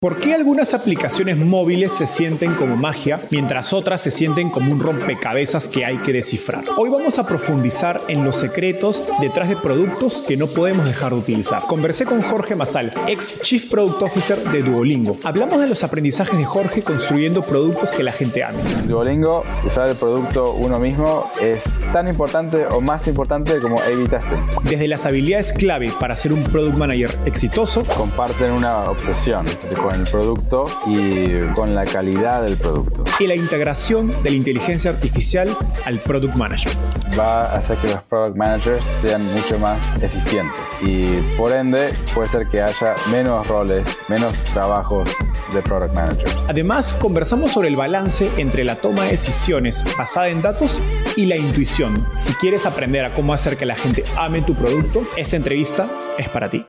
[0.00, 4.78] ¿Por qué algunas aplicaciones móviles se sienten como magia mientras otras se sienten como un
[4.78, 6.62] rompecabezas que hay que descifrar?
[6.76, 11.18] Hoy vamos a profundizar en los secretos detrás de productos que no podemos dejar de
[11.18, 11.64] utilizar.
[11.66, 15.16] Conversé con Jorge Masal, ex Chief Product Officer de Duolingo.
[15.24, 18.56] Hablamos de los aprendizajes de Jorge construyendo productos que la gente ama.
[18.86, 24.38] Duolingo, usar el producto uno mismo es tan importante o más importante como testing.
[24.62, 29.44] Desde las habilidades clave para ser un product manager exitoso, comparten una obsesión
[29.88, 33.04] con el producto y con la calidad del producto.
[33.18, 36.78] Y la integración de la inteligencia artificial al product management.
[37.18, 42.28] Va a hacer que los product managers sean mucho más eficientes y por ende puede
[42.28, 45.08] ser que haya menos roles, menos trabajos
[45.54, 46.28] de product manager.
[46.48, 50.82] Además, conversamos sobre el balance entre la toma de decisiones basada en datos
[51.16, 52.06] y la intuición.
[52.14, 55.88] Si quieres aprender a cómo hacer que la gente ame tu producto, esta entrevista
[56.18, 56.67] es para ti.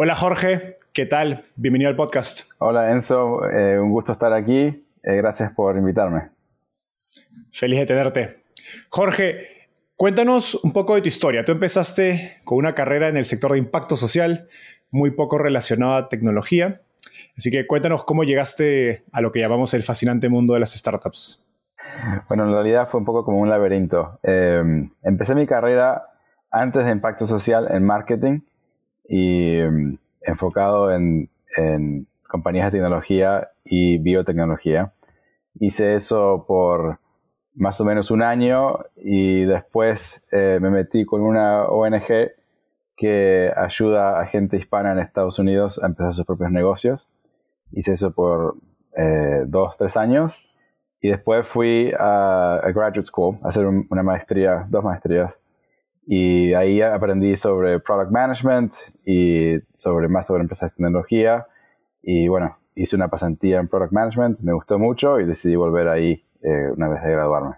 [0.00, 1.44] Hola Jorge, ¿qué tal?
[1.56, 2.52] Bienvenido al podcast.
[2.58, 4.86] Hola Enzo, eh, un gusto estar aquí.
[5.02, 6.30] Eh, gracias por invitarme.
[7.50, 8.44] Feliz de tenerte.
[8.90, 9.48] Jorge,
[9.96, 11.44] cuéntanos un poco de tu historia.
[11.44, 14.46] Tú empezaste con una carrera en el sector de impacto social,
[14.92, 16.80] muy poco relacionada a tecnología.
[17.36, 21.52] Así que cuéntanos cómo llegaste a lo que llamamos el fascinante mundo de las startups.
[22.28, 24.20] Bueno, en realidad fue un poco como un laberinto.
[24.22, 24.62] Eh,
[25.02, 26.04] empecé mi carrera
[26.52, 28.42] antes de impacto social en marketing
[29.08, 31.30] y mm, enfocado en,
[32.28, 34.92] compañías de tecnología y biotecnología.
[35.58, 37.00] Hice eso por
[37.54, 42.32] más o menos un año y después eh, me metí con una ONG
[42.96, 47.08] que ayuda a gente hispana en Estados Unidos a empezar sus propios negocios.
[47.72, 48.56] Hice eso por
[48.96, 50.46] eh, dos, tres años
[51.00, 55.42] y después fui a, graduate school a hacer una maestría, dos maestrías
[56.10, 58.72] y ahí aprendí sobre product management
[59.04, 61.46] y sobre más sobre empresas de tecnología.
[62.02, 66.24] Y bueno, hice una pasantía en product management, me gustó mucho y decidí volver ahí
[66.42, 67.56] eh, una vez de graduarme.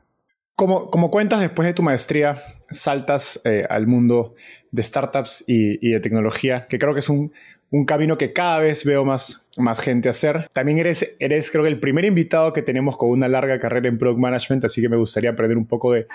[0.57, 2.37] Como, como, cuentas, después de tu maestría,
[2.71, 4.35] saltas eh, al mundo
[4.73, 7.33] de startups y, y, de tecnología, que creo que es un,
[7.71, 10.49] un camino que cada vez veo más, más gente hacer.
[10.53, 13.99] También eres, eres, creo que el primer invitado que tenemos con una larga carrera en
[13.99, 16.09] Product Management, así que me gustaría aprender un poco de,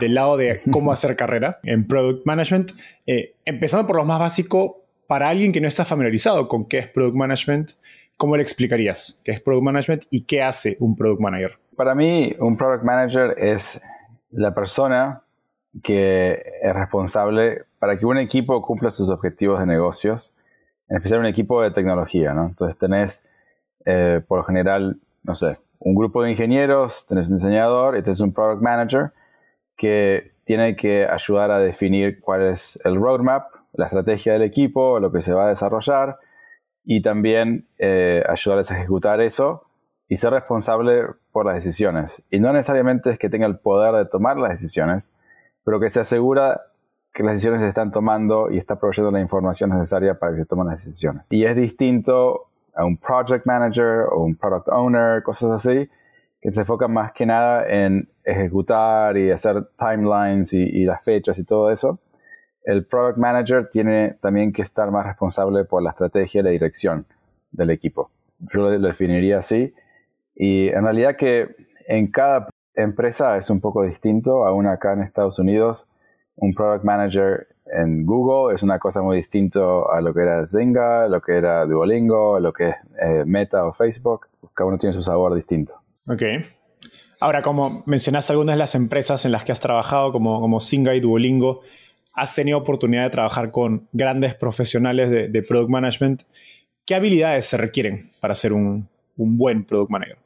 [0.00, 2.72] del lado de cómo hacer carrera en Product Management.
[3.06, 6.86] Eh, empezando por lo más básico, para alguien que no está familiarizado con qué es
[6.86, 7.72] Product Management,
[8.16, 11.58] ¿cómo le explicarías qué es Product Management y qué hace un Product Manager?
[11.76, 13.80] Para mí, un Product Manager es
[14.30, 15.22] la persona
[15.82, 20.34] que es responsable para que un equipo cumpla sus objetivos de negocios
[20.90, 22.46] en especial un equipo de tecnología, ¿no?
[22.46, 23.24] Entonces tenés,
[23.86, 28.20] eh, por lo general, no sé, un grupo de ingenieros, tenés un diseñador y tenés
[28.20, 29.12] un product manager
[29.76, 35.12] que tiene que ayudar a definir cuál es el roadmap, la estrategia del equipo, lo
[35.12, 36.18] que se va a desarrollar
[36.84, 39.66] y también eh, ayudarles a ejecutar eso
[40.08, 42.22] y ser responsable por las decisiones.
[42.30, 45.12] Y no necesariamente es que tenga el poder de tomar las decisiones,
[45.64, 46.62] pero que se asegura
[47.20, 50.46] que las decisiones se están tomando y está proveyendo la información necesaria para que se
[50.46, 51.24] tomen las decisiones.
[51.28, 55.86] Y es distinto a un project manager o un product owner, cosas así,
[56.40, 61.44] que se enfocan más que nada en ejecutar y hacer timelines y, las fechas y
[61.44, 61.98] todo eso.
[62.64, 67.04] El product manager tiene también que estar más responsable por la estrategia y la dirección
[67.50, 68.10] del equipo.
[68.38, 69.74] Yo lo definiría así.
[70.34, 71.54] Y en realidad que
[71.86, 74.46] en cada empresa es un poco distinto.
[74.46, 75.86] Aún acá en Estados Unidos
[76.40, 81.08] un product manager en Google es una cosa muy distinta a lo que era Zynga,
[81.08, 84.26] lo que era Duolingo, lo que es eh, Meta o Facebook.
[84.54, 85.74] Cada uno tiene su sabor distinto.
[86.08, 86.22] Ok.
[87.20, 90.94] Ahora, como mencionaste algunas de las empresas en las que has trabajado, como, como Zynga
[90.94, 91.60] y Duolingo,
[92.14, 96.22] has tenido oportunidad de trabajar con grandes profesionales de, product management.
[96.84, 100.18] ¿Qué habilidades se requieren para ser un, buen product manager?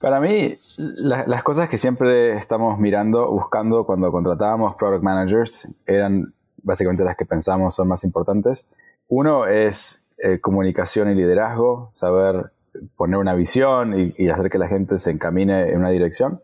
[0.00, 0.56] Para mí,
[0.98, 7.24] las cosas que siempre estamos mirando, buscando cuando contratábamos product managers, eran básicamente las que
[7.24, 8.68] pensamos son más importantes.
[9.08, 12.52] Uno es eh, comunicación y liderazgo, saber
[12.96, 16.40] poner una visión y, hacer que la gente se encamine en una dirección.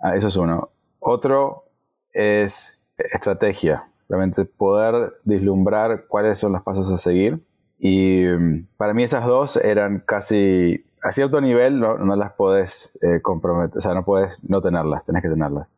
[0.00, 0.70] Ah, eso es uno.
[0.98, 1.64] Otro
[2.12, 7.44] es estrategia, realmente poder vislumbrar cuáles son los pasos a seguir.
[7.78, 13.20] Y mm, para mí esas dos eran casi, a cierto nivel no, las puedes eh,
[13.20, 15.76] comprometer, o sea, no puedes no tenerlas, tenés que tenerlas.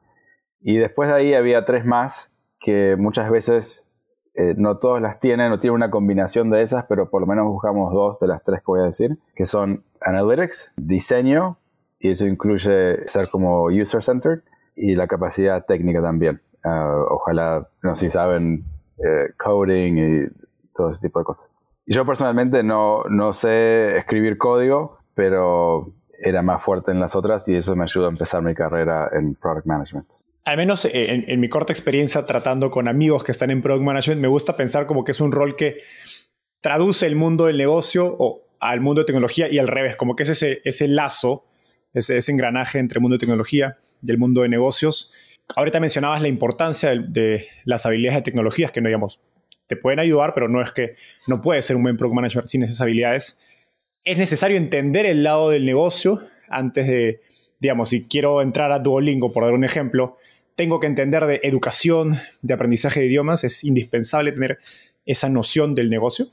[0.61, 3.88] Y después de ahí había tres más que muchas veces
[4.34, 7.44] eh, no todos las tienen, no tienen una combinación de esas, pero por lo menos
[7.46, 11.58] buscamos dos de las tres que voy a decir, que son Analytics, diseño,
[11.99, 14.43] y eso incluye ser como user-centered,
[14.76, 16.40] y la capacidad técnica también.
[16.62, 18.64] Ah, ojalá, no sé si saben,
[18.99, 20.28] eh, coding y
[20.73, 21.58] todo ese tipo de cosas.
[21.84, 27.49] Y yo personalmente no, no sé escribir código, pero era más fuerte en las otras
[27.49, 30.07] y eso me ayudó a empezar mi carrera en Product Management
[30.47, 34.21] al menos eh, en, mi corta experiencia tratando con amigos que están en Product Management,
[34.21, 35.79] me gusta pensar como que es un rol que
[36.61, 40.23] traduce el mundo del negocio o al mundo de tecnología y al revés, como que
[40.23, 41.47] es ese, ese lazo,
[41.93, 45.12] ese, engranaje entre el mundo de tecnología y el mundo de negocios.
[45.57, 49.21] Ahorita mencionabas la importancia de, las habilidades de tecnologías que no digamos,
[49.67, 50.95] te pueden ayudar, pero no es que
[51.27, 53.56] no puedes ser un buen product manager sin esas habilidades.
[54.06, 57.23] Es necesario entender el lado del negocio antes de,
[57.58, 60.17] digamos, si quiero entrar a Duolingo, por dar un ejemplo,
[60.55, 64.58] tengo que entender de educación, de aprendizaje de idiomas, es indispensable tener
[65.05, 66.26] esa noción del negocio?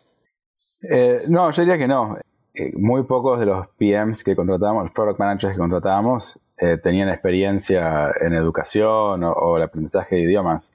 [0.81, 2.17] Eh, no, yo diría que no.
[2.53, 7.09] Eh, muy pocos de los PMs que contratábamos, los product managers que contratábamos, eh, tenían
[7.09, 10.73] experiencia en educación o, el aprendizaje de idiomas.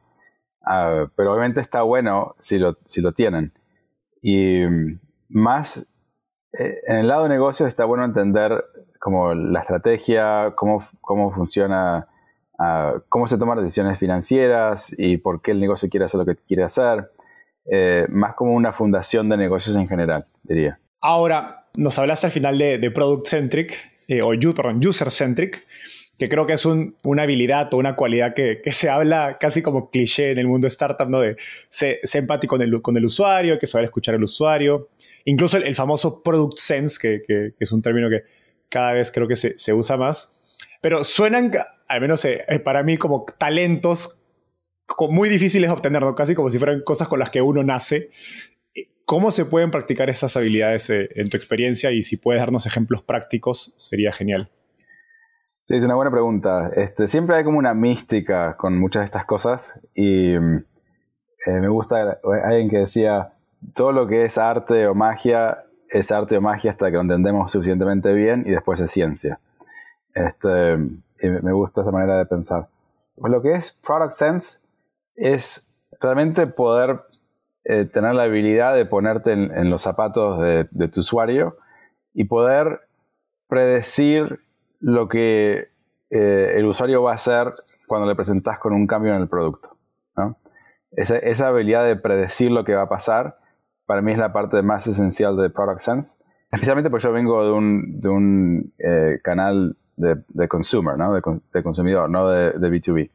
[0.62, 3.52] Ah, pero obviamente está bueno si lo, si lo tienen.
[4.20, 4.98] Y mm,
[5.28, 5.86] más,
[6.58, 8.64] en el lado de negocio está bueno entender
[8.98, 12.08] como la estrategia, cómo, cómo funciona
[13.08, 16.64] cómo se toman decisiones financieras y por qué el negocio quiere hacer lo que quiere
[16.64, 17.10] hacer.
[17.70, 20.78] Eh, más como una fundación de negocios en general, diría.
[21.00, 23.74] Ahora, nos hablaste al final de, Product Centric,
[24.08, 25.66] eh, o User Centric,
[26.18, 30.32] que creo que es una habilidad o una cualidad que, se habla casi como cliché
[30.32, 31.20] en el mundo startup, ¿no?
[31.20, 31.36] De
[31.70, 34.88] ser, empático con el, con el usuario, que saber escuchar al usuario.
[35.24, 38.24] Incluso el, famoso Product Sense, que, es un término que
[38.68, 40.66] cada vez creo que se, se usa más.
[40.80, 41.52] Pero suenan,
[41.88, 44.24] al menos eh, eh, para mí, como talentos
[45.10, 48.10] muy difíciles de obtener, casi como si fueran cosas con las que uno nace.
[49.04, 51.90] ¿Cómo se pueden practicar estas habilidades eh, en tu experiencia?
[51.92, 54.50] Y si puedes darnos ejemplos prácticos, sería genial.
[55.68, 56.70] Sí, es una buena pregunta.
[56.74, 60.34] Este, siempre hay como una mística con muchas de estas cosas y
[61.46, 63.34] me gusta alguien que decía,
[63.74, 67.52] todo lo que es arte o magia es arte o magia hasta que lo entendemos
[67.52, 69.40] suficientemente bien y después es ciencia.
[70.14, 70.78] Este,
[71.22, 72.68] me gusta esa manera de pensar.
[73.14, 74.60] Pues lo que es Product Sense
[75.16, 75.68] es
[76.00, 77.02] realmente poder
[77.64, 81.58] eh, tener la habilidad de ponerte en, los zapatos de, tu usuario
[82.14, 82.88] y poder
[83.48, 84.47] predecir
[84.80, 85.68] lo que
[86.10, 87.52] eh, el usuario va a hacer
[87.86, 89.76] cuando le presentas con un cambio en el producto.
[90.92, 93.36] Esa, habilidad de predecir lo que va a pasar,
[93.84, 96.18] para mí es la parte más esencial de Product Sense.
[96.50, 101.12] Especialmente porque yo vengo de un, de un eh, canal de, consumer, ¿no?
[101.12, 103.10] de, consumidor, no de, B2B.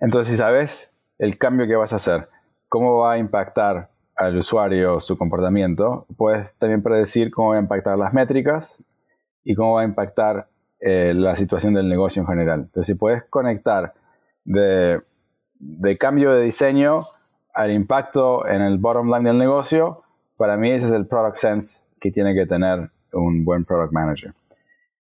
[0.00, 2.28] Entonces, si sabes el cambio que vas a hacer,
[2.68, 7.98] cómo va a impactar al usuario su comportamiento, puedes también predecir cómo va a impactar
[7.98, 8.82] las métricas
[9.44, 10.48] y cómo va a impactar
[10.80, 12.60] eh, la situación del negocio en general.
[12.60, 13.94] Entonces, si puedes conectar
[14.44, 15.00] de,
[15.58, 16.98] de cambio de diseño
[17.52, 20.02] al impacto en el bottom line del negocio,
[20.36, 24.34] para mí ese es el product sense que tiene que tener un buen product manager.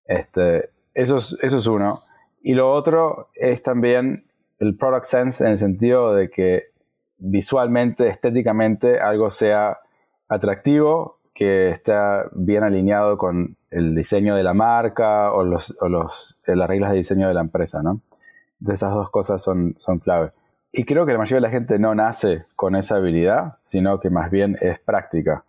[0.05, 1.99] Este, eso es, uno.
[2.41, 4.25] Y lo otro es también
[4.59, 6.71] el product sense en el sentido de que
[7.19, 9.79] visualmente, estéticamente, algo sea
[10.27, 11.93] atractivo, que esté
[12.31, 15.69] bien alineado con el diseño de la marca o, los,
[16.47, 18.01] eh, las reglas de diseño de la empresa, ¿no?
[18.59, 20.31] Entonces esas dos cosas son, son clave.
[20.71, 24.09] Y creo que la mayoría de la gente no nace con esa habilidad, sino que
[24.09, 25.43] más bien es práctica.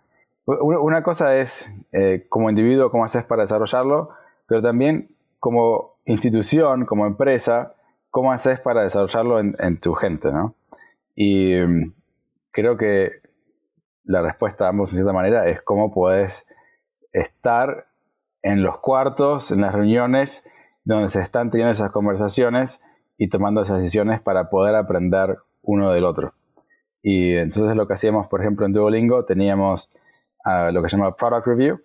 [0.45, 4.11] Una cosa es eh, como individuo cómo haces para desarrollarlo,
[4.47, 5.09] pero también
[5.41, 7.73] como institución, como empresa,
[8.11, 10.31] ¿cómo haces para desarrollarlo en, tu gente?
[10.33, 10.55] ¿no?
[11.15, 11.93] Y mm,
[12.51, 13.28] creo que
[14.09, 16.49] la respuesta a ambos, en cierta manera, es cómo puedes
[17.13, 17.89] estar
[18.43, 20.49] en los cuartos, en las reuniones,
[20.85, 22.83] donde se están teniendo esas conversaciones
[23.19, 26.33] y tomando esas decisiones para poder aprender uno del otro.
[27.03, 29.93] Y entonces lo que hacíamos, por ejemplo, en Duolingo, teníamos
[30.43, 31.81] ah, lo que se llama Product Review,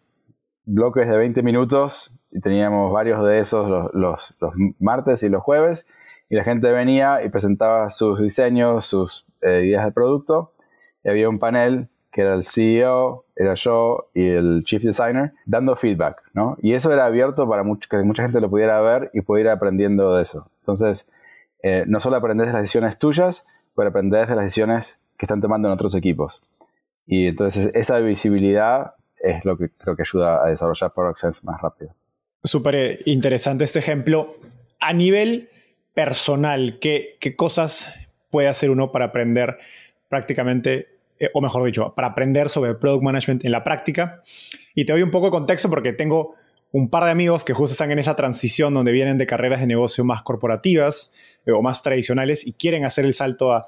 [0.64, 5.44] bloques de 20 minutos, y teníamos varios de esos los, los, los, martes y los
[5.44, 5.86] jueves,
[6.30, 10.54] y la gente venía y presentaba sus diseños, sus eh, ideas de producto,
[11.04, 15.76] y había un panel que era el CEO, era yo y el Chief Designer, dando
[15.76, 16.56] feedback, ¿no?
[16.62, 20.16] Y eso era abierto para que mucha gente lo pudiera ver y pudiera ir aprendiendo
[20.16, 20.48] de eso.
[20.60, 21.10] Entonces,
[21.64, 25.42] eh, no solo aprender de las decisiones tuyas, pero aprender de las decisiones que están
[25.42, 26.40] tomando en otros equipos.
[27.08, 31.96] Y entonces esa visibilidad es lo que creo que ayuda a desarrollar Product más rápido.
[32.44, 34.36] Súper interesante este ejemplo.
[34.80, 35.50] A nivel
[35.96, 39.58] personal, ¿qué, ¿qué cosas puede hacer uno para aprender
[40.10, 40.93] prácticamente
[41.24, 44.22] eh, o mejor dicho, para aprender sobre product management en la práctica.
[44.76, 46.36] Y te doy un poco de contexto porque tengo
[46.74, 49.68] un par de amigos que justo están en esa transición donde vienen de carreras de
[49.68, 51.14] negocio más corporativas
[51.46, 53.68] eh, o más tradicionales y quieren hacer el salto a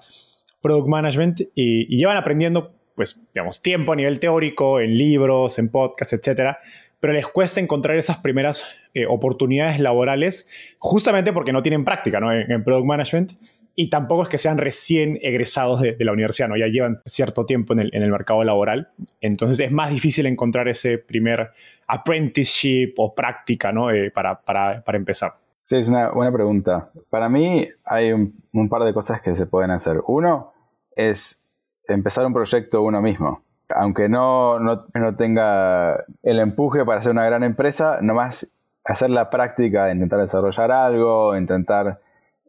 [0.61, 6.13] product management y, llevan aprendiendo, pues, digamos, tiempo a nivel teórico, en libros, en podcasts,
[6.13, 6.57] etcétera,
[6.99, 12.33] pero les cuesta encontrar esas primeras eh, oportunidades laborales justamente porque no tienen práctica ¿no?
[12.33, 13.33] en, en product management
[13.75, 16.55] y tampoco es que sean recién egresados de, la universidad, ¿no?
[16.55, 18.89] ya llevan cierto tiempo en el, mercado laboral,
[19.19, 21.51] entonces es más difícil encontrar ese primer
[21.87, 23.91] apprenticeship o práctica ¿no?
[23.91, 25.33] Eh, para, para, para, empezar.
[25.63, 26.89] Sí, es una buena pregunta.
[27.09, 30.01] Para mí hay un, par de cosas que se pueden hacer.
[30.07, 30.53] Uno
[30.95, 31.43] es
[31.87, 33.41] empezar un proyecto uno mismo.
[33.69, 38.47] Aunque no, no, no tenga el empuje para ser una gran empresa, nomás
[38.85, 41.99] hacer la práctica, intentar desarrollar algo, intentar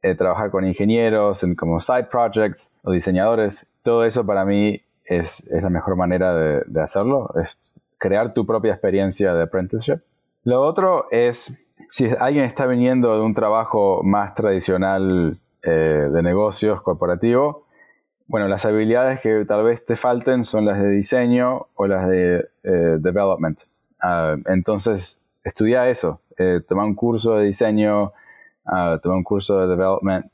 [0.06, 5.46] eh, trabajar con ingenieros, en, como side projects o diseñadores, todo eso para mí es,
[5.46, 7.56] es la mejor manera de, hacerlo, es
[7.98, 10.00] crear tu propia experiencia de apprenticeship.
[10.44, 11.58] Lo otro es,
[11.90, 17.66] si alguien está viniendo de un trabajo más tradicional eh, de negocios corporativo,
[18.28, 22.48] bueno, las habilidades que tal vez te falten son las de diseño o las de
[22.64, 23.60] eh, development.
[24.02, 28.12] Uh, entonces, estudia eso, eh, toma un curso de diseño,
[28.66, 30.26] uh, tomé un curso de development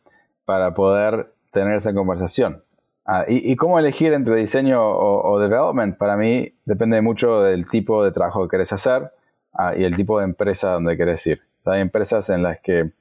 [0.45, 2.63] para poder tener esa conversación.
[3.07, 8.13] Uh, y, cómo elegir entre diseño o, development, para mí depende mucho del tipo de
[8.13, 9.11] trabajo que querés hacer
[9.55, 11.41] uh, y el tipo de empresa donde querés ir.
[11.67, 12.93] hay empresas en las que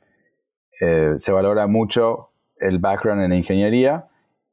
[0.81, 4.07] eh, se valora mucho el background en ingeniería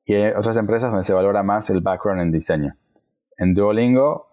[0.04, 2.76] y hay otras empresas donde se valora más el background en diseño.
[3.38, 4.28] En Duolingo,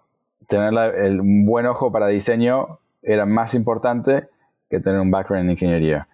[0.47, 4.27] tener el, un buen ojo para diseño era más importante
[4.69, 6.09] que tener un background en ingeniería.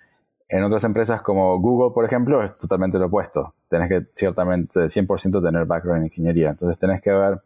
[0.51, 3.55] En otras empresas como Google, por ejemplo, es totalmente lo opuesto.
[3.69, 6.49] Tenés que ciertamente 100% tener background en ingeniería.
[6.49, 7.39] Entonces tenés que ver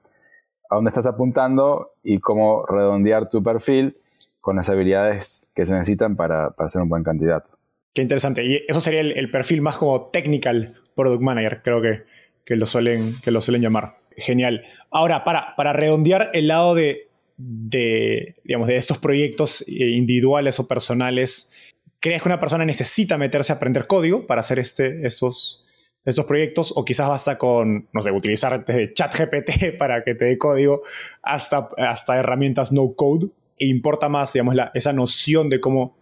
[0.70, 3.96] a dónde estás apuntando y cómo redondear tu perfil
[4.42, 7.52] con las habilidades que se necesitan para, para ser un buen candidato.
[7.94, 8.44] Qué interesante.
[8.44, 12.06] Y eso sería el, perfil más como technical product manager, creo que,
[12.44, 13.98] que, lo, suelen, que lo suelen llamar.
[14.18, 14.64] Genial.
[14.90, 17.08] Ahora, para, para redondear el lado de,
[17.38, 21.75] de, digamos, de estos proyectos eh, individuales o personales,
[22.06, 25.66] crees que una persona necesita meterse a aprender código para hacer este, estos,
[26.04, 30.38] estos proyectos o quizás basta con, no sé, utilizar desde ChatGPT para que te dé
[30.38, 30.84] código
[31.24, 35.98] hasta, hasta herramientas no code e importa más, digamos, esa noción de cómo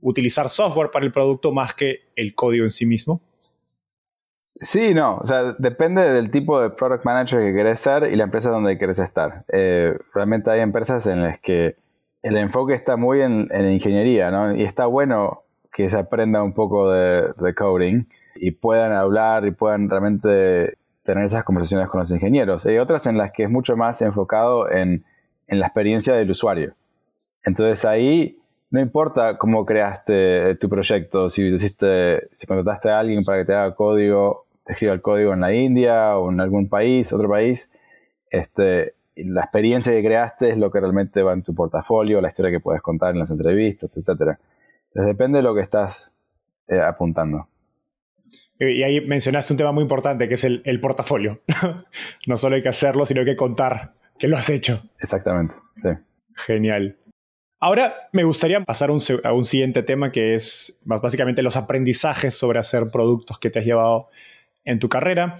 [0.00, 3.22] utilizar software para el producto más que el código en sí mismo?
[4.46, 8.24] Sí, no, o sea, depende del tipo de product manager que querés ser y la
[8.24, 9.44] empresa donde querés estar.
[9.52, 11.76] Eh, realmente hay empresas en las que
[12.28, 14.54] el enfoque está muy en, ingeniería, ¿no?
[14.54, 18.04] Y está bueno que se aprenda un poco de, coding
[18.36, 22.66] y puedan hablar y puedan realmente tener esas conversaciones con los ingenieros.
[22.66, 25.04] Hay otras en las que es mucho más enfocado en,
[25.46, 26.74] la experiencia del usuario.
[27.42, 28.36] Entonces ahí
[28.70, 33.54] no importa cómo creaste tu proyecto, si hiciste, si contrataste a alguien para que te
[33.54, 37.72] haga código, te escriba el código en la India o en algún país, otro país,
[38.30, 38.92] este,
[39.24, 42.60] la experiencia que creaste es lo que realmente va en tu portafolio, la historia que
[42.60, 44.38] puedes contar en las entrevistas, etc.
[44.88, 46.14] Entonces depende de lo que estás
[46.68, 47.48] eh, apuntando.
[48.60, 51.40] Y ahí mencionaste un tema muy importante que es el, portafolio.
[52.26, 54.82] no solo hay que hacerlo, sino hay que contar que lo has hecho.
[54.98, 55.90] Exactamente, sí.
[56.34, 56.96] Genial.
[57.60, 62.88] Ahora me gustaría pasar a un siguiente tema que es básicamente los aprendizajes sobre hacer
[62.90, 64.08] productos que te has llevado
[64.64, 65.36] en tu carrera.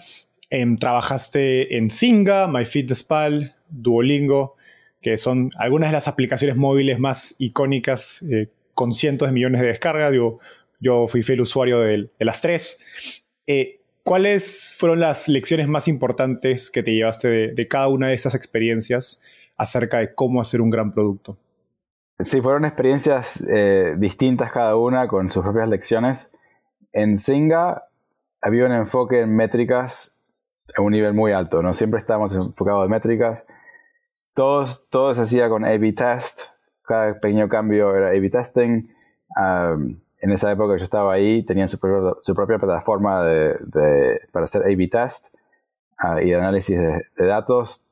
[0.50, 4.56] Em, trabajaste en Singa, MyFitnessPal, Duolingo,
[5.00, 9.68] que son algunas de las aplicaciones móviles más icónicas eh, con cientos de millones de
[9.68, 10.12] descargas.
[10.12, 13.24] Yo, fui fiel usuario de, las tres.
[13.46, 18.34] Eh, ¿Cuáles fueron las lecciones más importantes que te llevaste de, cada una de estas
[18.34, 19.20] experiencias
[19.56, 21.36] acerca de cómo hacer un gran producto?
[22.18, 26.32] Sí, fueron experiencias eh, distintas cada una con sus propias lecciones.
[26.92, 27.84] En Singa
[28.40, 30.16] había un enfoque en métricas
[30.76, 31.74] a un nivel muy alto, ¿no?
[31.74, 33.46] Siempre estábamos enfocados en métricas.
[34.38, 36.42] Todos, todo se hacía con A-B test.
[36.82, 38.86] Cada pequeño cambio era A-B testing
[40.20, 45.34] en esa época yo estaba ahí, tenían su, propia plataforma de, para hacer A-B test
[46.04, 47.84] uh, y análisis de, datos,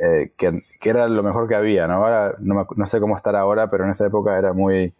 [0.00, 1.86] eh, que, era lo mejor que había.
[1.86, 1.94] ¿no?
[1.94, 4.94] Ahora, no, sé cómo estar ahora, pero en esa época era muy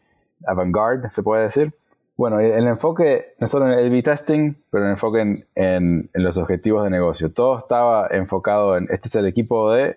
[0.46, 1.72] avant-garde, se puede decir.
[2.18, 6.36] Bueno, el, enfoque, no solo en el A-B testing, pero el enfoque en, en, los
[6.36, 7.32] objetivos de negocio.
[7.32, 9.96] Todo estaba enfocado en, este es el equipo de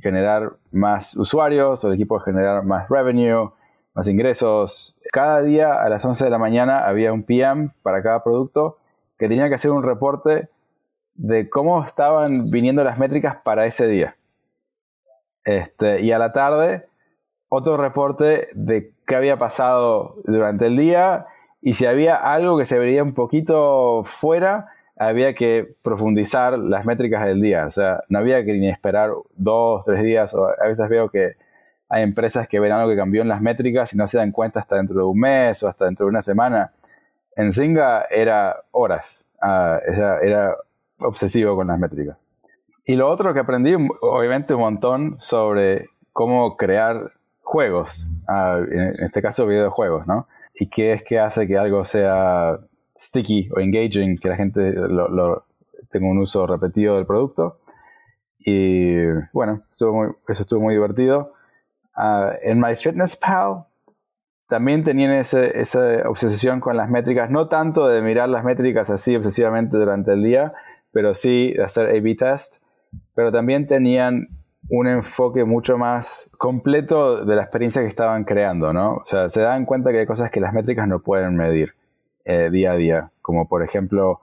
[0.00, 3.50] generar más usuarios, o el equipo generar más revenue,
[3.94, 4.96] más ingresos.
[5.12, 8.78] Cada día a las 11 de la mañana había un PM para cada producto
[9.18, 10.48] que tenía que hacer un reporte
[11.14, 14.16] de cómo estaban viniendo las métricas para ese día.
[15.44, 16.88] Este, y a la tarde,
[17.48, 21.26] otro reporte de qué había pasado durante el día
[21.60, 24.68] y si había algo que se veía un poquito fuera,
[25.00, 27.64] había que profundizar las métricas del día.
[27.64, 30.34] O sea, no había que ni esperar dos, tres días.
[30.34, 31.36] O a veces veo que
[31.88, 34.60] hay empresas que ven algo que cambió en las métricas y no se dan cuenta
[34.60, 36.72] hasta dentro de un mes o hasta dentro de una semana.
[37.34, 39.80] En Zinga era horas, ah,
[40.22, 40.56] era,
[40.98, 42.22] obsesivo con las métricas.
[42.84, 49.22] Y lo otro que aprendí, obviamente, un montón sobre cómo crear juegos, ah, en este
[49.22, 50.28] caso videojuegos, ¿no?
[50.54, 52.58] Y qué es que hace que algo sea
[53.00, 55.44] sticky o engaging, que la gente lo,
[55.90, 57.58] tenga un uso repetido del producto.
[58.38, 58.96] Y
[59.32, 61.32] bueno, eso estuvo muy divertido.
[61.94, 63.64] Ah, en MyFitnessPal
[64.48, 65.40] también tenían esa
[66.08, 70.52] obsesión con las métricas, no tanto de mirar las métricas así obsesivamente durante el día,
[70.92, 72.56] pero sí de hacer A-B test,
[73.14, 74.28] pero también tenían
[74.68, 78.94] un enfoque mucho más completo de la experiencia que estaban creando, ¿no?
[78.94, 81.74] O sea, se dan cuenta que hay cosas que las métricas no pueden medir
[82.30, 84.20] eh, día a día, como por ejemplo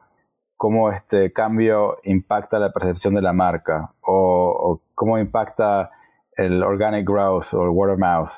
[0.55, 5.91] cómo este cambio impacta la percepción de la marca o cómo impacta
[6.37, 8.31] el organic growth o el word of mouth.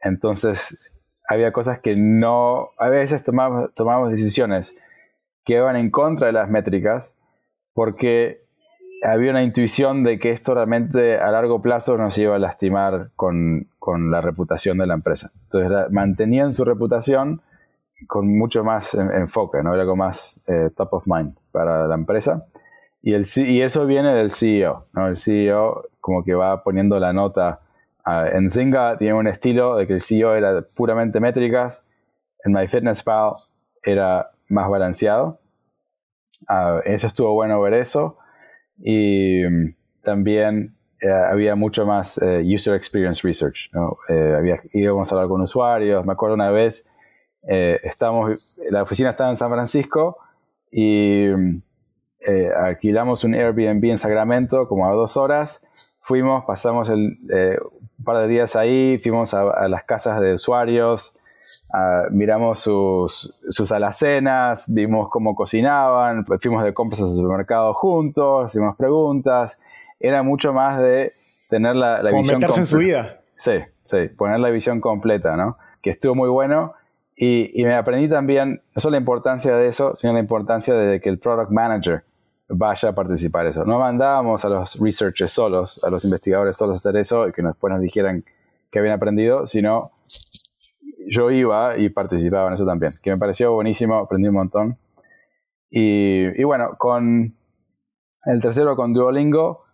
[0.00, 0.92] Entonces,
[1.28, 4.76] había cosas que no, a veces tomamos, tomamos decisiones
[5.44, 7.16] que iban en contra de las métricas
[7.72, 8.44] porque
[9.02, 13.68] había una intuición de que esto realmente a largo plazo nos iba a lastimar con,
[13.78, 15.30] con la reputación de la empresa.
[15.44, 17.42] Entonces mantenían su reputación
[18.06, 19.72] con mucho más enfoque, ¿no?
[19.72, 22.46] era algo más eh, top of mind para la empresa.
[23.02, 24.86] Y, el, y eso viene del CEO.
[24.92, 25.08] ¿no?
[25.08, 27.60] El CEO como que va poniendo la nota.
[28.06, 31.86] en Zynga tiene un estilo de que el CEO era puramente métricas,
[32.44, 33.34] en MyFitnessPal
[33.82, 35.40] era más balanceado.
[36.84, 38.18] eso estuvo bueno ver eso.
[38.78, 43.70] Y mm, también eh, había mucho más eh, user experience research.
[43.72, 43.98] ¿no?
[44.08, 46.04] Eh, había, íbamos a hablar con usuarios.
[46.04, 46.88] Me acuerdo una vez,
[47.46, 50.18] estábamos, la oficina estaba en San Francisco
[50.70, 51.62] y mm,
[52.56, 55.62] alquilamos un Airbnb en Sacramento como a dos horas
[56.04, 57.58] fuimos, pasamos el, eh,
[57.98, 61.16] un par de días ahí, fuimos a, las casas de usuarios,
[62.10, 68.76] miramos sus, sus, alacenas, vimos cómo cocinaban, pues fuimos de compras al supermercado juntos, hicimos
[68.76, 69.58] preguntas.
[69.98, 71.10] Era mucho más de
[71.48, 72.38] tener la, la visión.
[72.38, 73.20] meterse en su vida.
[73.36, 75.56] Sí, sí, poner la visión completa, ¿no?
[75.80, 76.74] Que estuvo muy bueno.
[77.16, 81.00] Y, y me aprendí también, no solo la importancia de eso, sino la importancia de
[81.00, 82.04] que el product manager
[82.48, 83.64] vaya a participar eso.
[83.64, 87.42] No mandábamos a los researchers solos, a los investigadores solos a hacer eso y que
[87.42, 88.24] después nos dijeran
[88.70, 89.92] que habían aprendido, sino
[91.06, 94.78] yo iba y participaba en eso también, que me pareció buenísimo, aprendí un montón.
[95.70, 97.34] Y, bueno, con
[98.26, 99.64] el tercero, con Duolingo,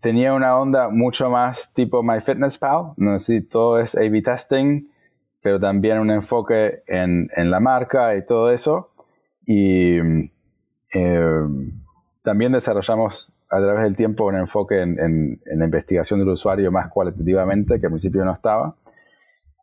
[0.00, 4.88] tenía una onda mucho más tipo MyFitnessPal, sé si todo es A-B testing,
[5.42, 8.90] pero también un enfoque en, en la marca y todo eso.
[9.46, 9.98] Y
[10.92, 11.40] eh,
[12.22, 17.80] también desarrollamos a través del tiempo un enfoque en, la investigación del usuario más cualitativamente,
[17.80, 18.74] que al principio no estaba.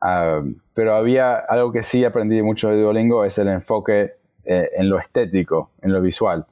[0.02, 0.42] Ah,
[0.74, 5.00] pero había algo que sí aprendí mucho de Duolingo, es el enfoque eh, en lo
[5.00, 6.46] estético, en lo visual.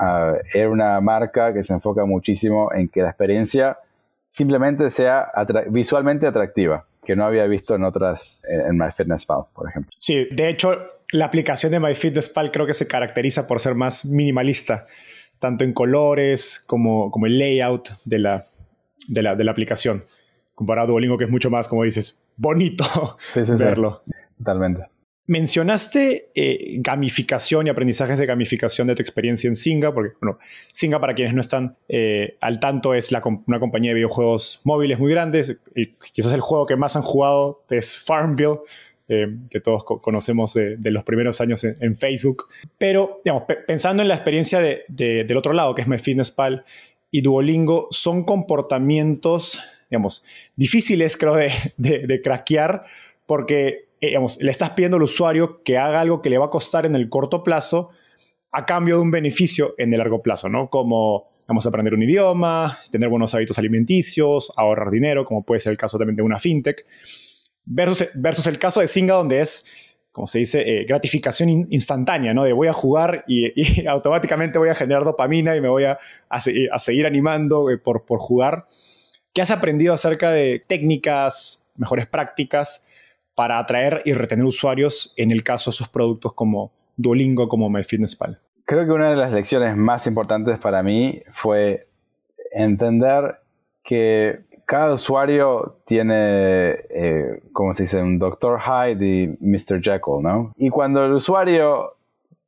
[0.00, 3.78] Uh, era una marca que se enfoca muchísimo en que la experiencia
[4.28, 5.32] simplemente sea
[5.70, 9.90] visualmente atractiva, que no había visto en otras, en MyFitnessPal, por ejemplo.
[9.98, 10.78] Sí, de hecho,
[11.12, 14.86] la aplicación de MyFitnessPal creo que se caracteriza por ser más minimalista,
[15.38, 18.44] tanto en colores como, como el layout de la,
[19.08, 20.04] de la, de la aplicación,
[20.54, 22.84] comparado a Duolingo que es mucho más, como dices, bonito
[23.58, 24.02] verlo.
[24.36, 24.82] Totalmente.
[25.28, 30.38] Mencionaste eh, gamificación y aprendizajes de gamificación de tu experiencia en Singa, porque, bueno,
[30.72, 35.12] Singa, para quienes no están eh, al tanto, es una compañía de videojuegos móviles muy
[35.12, 35.58] grande.
[36.14, 38.60] quizás el juego que más han jugado es Farmville,
[39.06, 42.46] eh, que todos conocemos de, los primeros años en, Facebook.
[42.78, 46.64] Pero, digamos, pensando en la experiencia del otro lado, que es MyFitnessPal
[47.10, 49.60] y Duolingo, son comportamientos,
[49.90, 50.24] digamos,
[50.56, 52.86] difíciles, creo, de, de craquear,
[53.26, 56.86] porque eh, le estás pidiendo al usuario que haga algo que le va a costar
[56.86, 57.90] en el corto plazo
[58.50, 60.70] a cambio de un beneficio en el largo plazo, ¿no?
[60.70, 65.72] Como vamos a aprender un idioma, tener buenos hábitos alimenticios, ahorrar dinero, como puede ser
[65.72, 66.86] el caso también de una fintech,
[67.64, 69.66] versus, versus el caso de Singa, donde es,
[70.12, 72.44] como se dice, eh, gratificación instantánea, ¿no?
[72.44, 76.78] De voy a jugar y, automáticamente voy a generar dopamina y me voy a, a,
[76.78, 78.66] seguir animando eh, por, por jugar.
[79.32, 82.87] ¿Qué has aprendido acerca de técnicas, mejores prácticas
[83.38, 88.40] para atraer y retener usuarios en el caso de esos productos como Duolingo, como MyFitnessPal?
[88.64, 91.86] Creo que una de las lecciones más importantes para mí fue
[92.50, 93.36] entender
[93.84, 98.58] que cada usuario tiene, eh, como se dice, un Dr.
[98.58, 99.80] Hyde y Mr.
[99.80, 100.52] Jekyll, ¿no?
[100.56, 101.94] Y cuando el usuario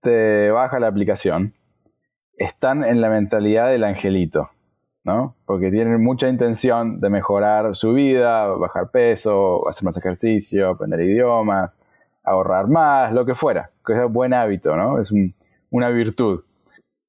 [0.00, 1.54] te baja la aplicación,
[2.36, 4.50] están en la mentalidad del angelito.
[5.10, 5.34] ¿No?
[5.44, 11.80] Porque tienen mucha intención de mejorar su vida, bajar peso, hacer más ejercicio, aprender idiomas,
[12.22, 15.00] ahorrar más, lo que fuera, que es un buen hábito, ¿no?
[15.00, 15.12] Es
[15.70, 16.44] una virtud.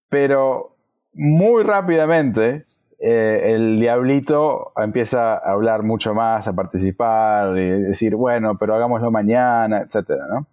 [0.09, 0.75] Pero
[1.13, 2.65] muy rápidamente
[2.99, 9.11] eh, el diablito empieza a hablar mucho más, a participar, y decir, bueno, pero hagámoslo
[9.11, 10.47] mañana, etcétera, ¿no?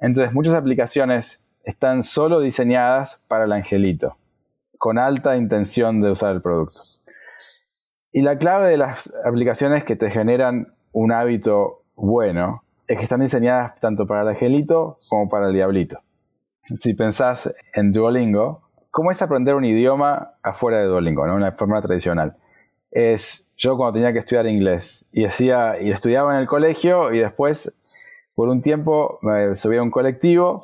[0.00, 4.16] Entonces, muchas aplicaciones están solo diseñadas para el angelito
[4.78, 6.80] con alta intención de usar el producto.
[8.12, 13.20] Y la clave de las aplicaciones que te generan un hábito bueno es que están
[13.20, 15.98] diseñadas tanto para el angelito como para el diablito.
[16.78, 21.34] Si pensás en Duolingo, ¿cómo es aprender un idioma afuera de Duolingo, ¿no?
[21.34, 22.36] una forma tradicional?
[22.90, 27.18] Es yo cuando tenía que estudiar inglés y, hacía, y estudiaba en el colegio y
[27.18, 27.74] después
[28.36, 30.60] por un tiempo me subía a un colectivo,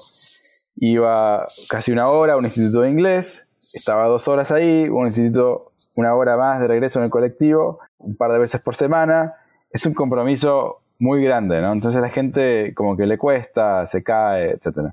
[0.77, 6.14] iba casi una hora a un instituto de inglés estaba dos horas ahí, necesito una
[6.14, 9.33] hora más de regreso en el colectivo, un par de veces por semana.
[9.70, 11.72] Es un compromiso muy grande, ¿no?
[11.72, 14.92] Entonces la gente como que le cuesta, se cae, etc.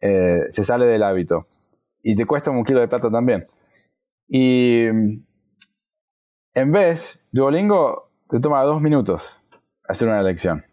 [0.00, 1.44] Eh, se sale del hábito.
[2.02, 3.44] Y te cuesta un kilo de plata también.
[4.26, 9.42] Y en vez, Duolingo te toma dos minutos
[9.86, 10.64] hacer una lección.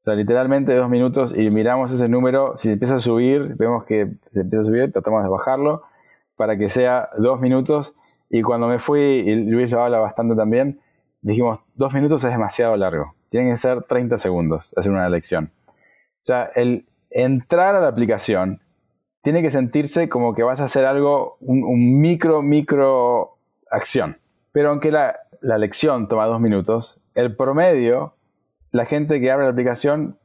[0.00, 2.56] O sea, literalmente dos minutos y miramos ese número.
[2.56, 5.82] Si empieza a subir, vemos que se empieza a subir, tratamos de bajarlo
[6.40, 7.94] para que sea dos minutos.
[8.30, 10.80] Y cuando me fui, y Luis lo habla bastante también,
[11.20, 13.14] dijimos, dos minutos es demasiado largo.
[13.28, 15.52] Tienen que ser 30 segundos hacer una lección.
[15.68, 18.62] O sea, el entrar a la aplicación
[19.20, 23.36] tiene que sentirse como que vas a hacer algo, un, micro, micro
[23.70, 24.16] acción.
[24.50, 28.14] Pero aunque la, la lección toma dos minutos, el promedio,
[28.70, 30.16] la gente que abre la aplicación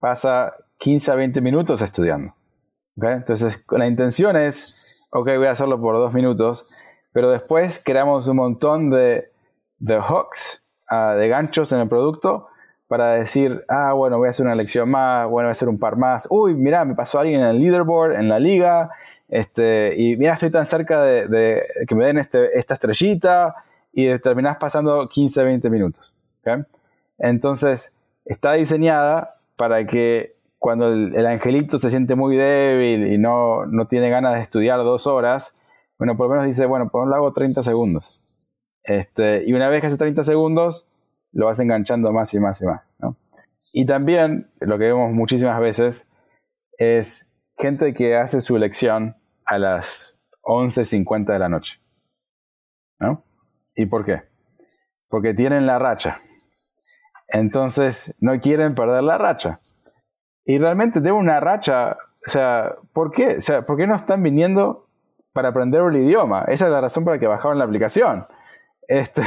[0.00, 2.32] pasa 15 a 20 minutos estudiando.
[2.96, 6.72] Entonces, la intención es ok, voy a hacerlo por dos minutos,
[7.12, 9.30] pero después creamos un montón de,
[9.78, 12.48] de hooks, ah, de ganchos en el producto
[12.88, 15.78] para decir, ah, bueno, voy a hacer una lección más, bueno, voy a hacer un
[15.78, 16.26] par más.
[16.30, 18.90] Uy, mira, me pasó alguien en el leaderboard, en la liga,
[19.28, 23.56] este, y mira, estoy tan cerca de, que me den este, esta estrellita
[23.92, 26.14] y terminás pasando 15, 20 minutos.
[27.18, 27.94] Entonces,
[28.24, 34.34] está diseñada para que cuando el, angelito se siente muy débil y no, tiene ganas
[34.34, 35.56] de estudiar dos horas,
[35.98, 38.24] bueno, por lo menos dice, bueno, pues lo hago 30 segundos.
[38.84, 40.88] Este, y una vez que hace 30 segundos,
[41.32, 42.92] lo vas enganchando más y más y más.
[43.72, 46.10] Y también, lo que vemos muchísimas veces,
[46.78, 51.80] es gente que hace su lección a las 11.50 de la noche.
[52.98, 53.24] ¿no?
[53.74, 54.22] ¿Y por qué?
[55.08, 56.18] Porque tienen la racha.
[57.28, 59.60] Entonces, no quieren perder la racha.
[60.48, 61.98] Y realmente tengo una racha.
[62.26, 63.36] O sea, ¿por qué?
[63.36, 64.86] O sea, ¿por qué no están viniendo
[65.34, 66.46] para aprender el idioma?
[66.48, 68.26] Esa es la razón por la que bajaron la aplicación.
[68.88, 69.20] Este,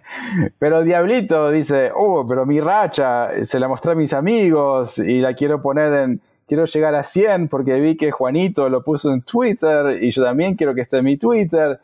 [0.58, 5.34] pero diablito dice, oh, pero mi racha se la mostré a mis amigos y la
[5.34, 10.02] quiero poner en, quiero llegar a 100 porque vi que Juanito lo puso en Twitter
[10.02, 11.80] y yo también quiero que esté en mi Twitter.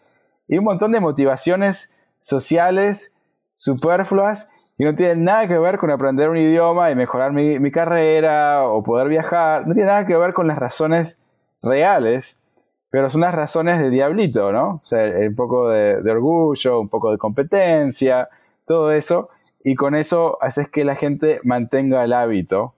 [0.49, 3.15] Y un montón de motivaciones sociales
[3.59, 8.65] superfluas y no tiene nada que ver con aprender un idioma y mejorar mi, carrera
[8.69, 9.67] o poder viajar.
[9.67, 11.21] No tiene nada que ver con las razones
[11.61, 12.39] reales,
[12.89, 14.75] pero son las razones de diablito, ¿no?
[14.75, 18.29] O sea, un poco de, orgullo, un poco de competencia,
[18.65, 19.31] todo eso.
[19.65, 22.75] Y con eso haces que la gente mantenga el hábito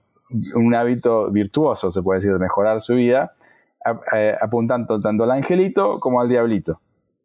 [0.55, 3.33] un hábito virtuoso, se puede decir, de mejorar su vida,
[4.15, 6.79] eh, apuntando tanto al angelito como al diablito.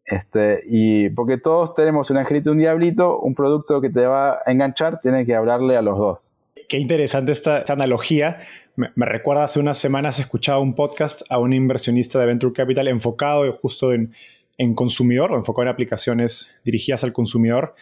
[0.07, 4.39] Este, y porque todos tenemos un angelito y un diablito, un producto que te va
[4.45, 6.33] a enganchar, tiene que hablarle a los dos.
[6.69, 8.39] Qué interesante esta, analogía.
[8.77, 13.51] Me, recuerda hace unas semanas escuchaba un podcast a un inversionista de Venture Capital enfocado
[13.53, 14.15] justo en,
[14.59, 17.75] en consumidor o enfocado en aplicaciones dirigidas al consumidor.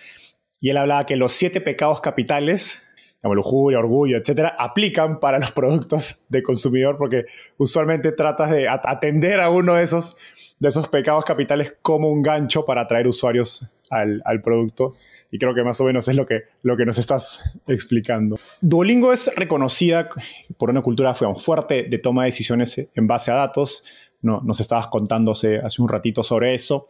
[0.60, 2.82] Y él hablaba que los siete pecados capitales
[3.24, 7.24] como lujuria, orgullo, etcétera, aplican para los productos de consumidor porque
[7.56, 10.18] usualmente tratas de atender a uno de esos,
[10.58, 14.94] de esos pecados capitales como un gancho para atraer usuarios al, producto.
[15.30, 18.36] Y creo que más o menos es lo que, lo que nos estás explicando.
[18.60, 20.10] Duolingo es reconocida
[20.58, 23.84] por una cultura fuerte de toma de decisiones en base a datos.
[24.20, 26.88] No, nos estabas contando hace, un ratito sobre eso.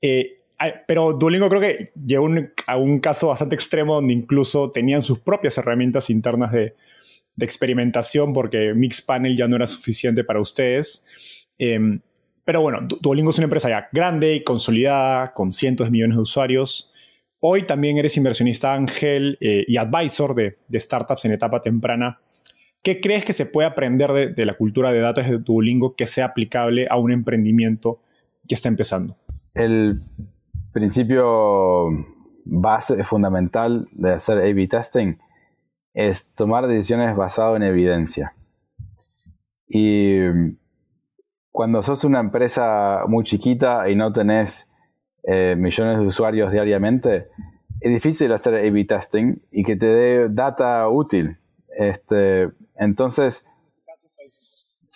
[0.00, 0.35] Eh,
[0.86, 2.28] pero Duolingo creo que llegó
[2.66, 6.74] a un caso bastante extremo donde incluso tenían sus propias herramientas internas de,
[7.38, 11.46] experimentación porque Mixpanel ya no era suficiente para ustedes.
[11.58, 12.00] Em,
[12.44, 16.22] pero bueno, Duolingo es una empresa ya grande y consolidada, con cientos de millones de
[16.22, 16.92] usuarios.
[17.40, 22.20] Hoy también eres inversionista ángel eh, y advisor de, startups en etapa temprana.
[22.82, 26.06] ¿Qué crees que se puede aprender de, de la cultura de datos de Duolingo que
[26.06, 28.00] sea aplicable a un emprendimiento
[28.48, 29.18] que está empezando?
[29.52, 30.00] El
[30.76, 31.88] principio
[32.44, 35.16] base fundamental de hacer A-B testing
[35.94, 38.34] es tomar decisiones basadas en evidencia.
[39.66, 40.18] Y
[41.50, 44.70] cuando sos una empresa muy chiquita y no tenés
[45.22, 47.28] eh, millones de usuarios diariamente,
[47.80, 51.38] es difícil hacer A-B testing y que te dé data útil.
[51.74, 53.46] Este, entonces,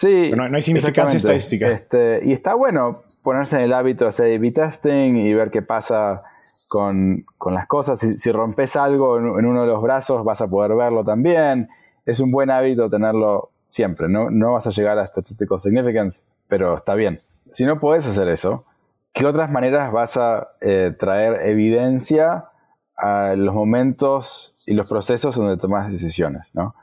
[0.00, 0.32] Sí.
[0.34, 1.68] No, hay significancia estadística.
[1.68, 5.60] Este, y está bueno ponerse en el hábito de hacer A-B testing y ver qué
[5.60, 6.22] pasa
[6.70, 8.00] con, las cosas.
[8.00, 11.68] Si, rompes algo en, uno de los brazos, vas a poder verlo también.
[12.06, 14.08] Es un buen hábito tenerlo siempre.
[14.08, 17.18] No, no vas a llegar a statistical significance, pero está bien.
[17.52, 18.64] Si no puedes hacer eso,
[19.12, 22.46] ¿qué otras maneras vas a eh, traer evidencia
[22.96, 26.46] a los momentos y los procesos donde tomas decisiones?
[26.54, 26.68] ¿no?
[26.68, 26.74] O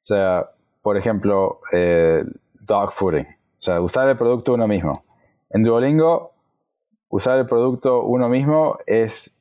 [0.00, 0.50] sea,
[0.82, 2.24] por ejemplo, eh,
[2.66, 3.26] dogfooding.
[3.26, 5.04] O sea, usar el producto uno mismo.
[5.50, 6.32] En Duolingo,
[7.08, 9.36] usar el producto uno mismo es,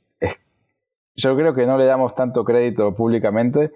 [1.15, 3.71] yo creo que no le damos tanto crédito públicamente,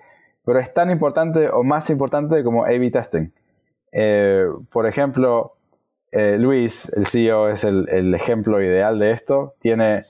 [0.45, 3.31] pero es tan importante o más importante como A-B testing.
[3.91, 5.57] Eh, por ejemplo,
[6.11, 9.55] eh, Luis, el CEO, es el, ejemplo ideal de esto.
[9.59, 10.01] Tiene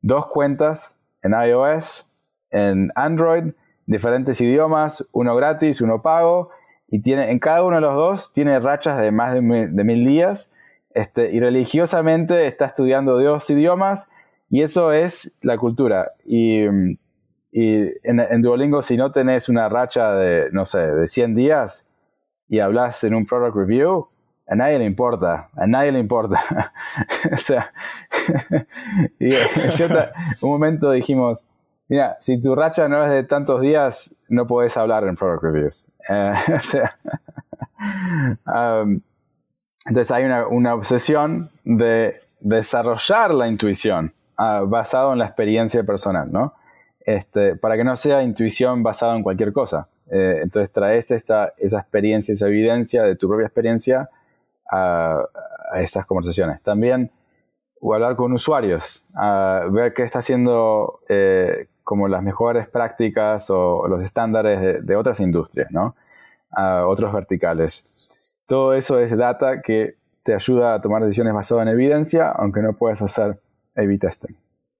[0.00, 2.10] dos cuentas en iOS,
[2.50, 3.52] en Android,
[3.86, 6.50] diferentes idiomas, uno gratis, uno pago,
[6.92, 10.52] y tiene, en cada uno de los dos tiene rachas de más de mil, días
[10.94, 14.10] este, y religiosamente está estudiando dos idiomas
[14.50, 16.04] y eso es la cultura.
[16.26, 16.64] Y,
[17.50, 21.86] y en, Duolingo si no tenés una racha de, no sé, de 100 días
[22.46, 24.08] y hablas en un product review,
[24.46, 26.74] a nadie le importa, a nadie le importa.
[27.32, 27.72] o sea,
[29.18, 29.92] y en
[30.42, 31.46] un momento dijimos,
[31.92, 35.84] Mira, si tu racha no es de tantos días, no puedes hablar en product reviews.
[36.08, 36.32] Eh,
[38.46, 38.98] um,
[39.84, 46.54] entonces hay una, obsesión de desarrollar la intuición uh, basado en la experiencia personal, ¿no?
[47.04, 49.86] Este, para que no sea intuición basada en cualquier cosa.
[50.10, 54.08] Eh, entonces traes esa, esa, experiencia, esa evidencia de tu propia experiencia
[54.70, 55.22] a,
[55.70, 56.62] a esas conversaciones.
[56.62, 57.10] También
[57.82, 63.86] o hablar con usuarios, a ver qué está haciendo, eh, como las mejores prácticas o
[63.88, 65.94] los estándares de, otras industrias, ¿no?
[66.86, 68.38] Otros verticales.
[68.46, 72.74] Todo eso es data que te ayuda a tomar decisiones basadas en evidencia, aunque no
[72.74, 73.40] puedas hacer
[73.76, 74.34] A-B testing.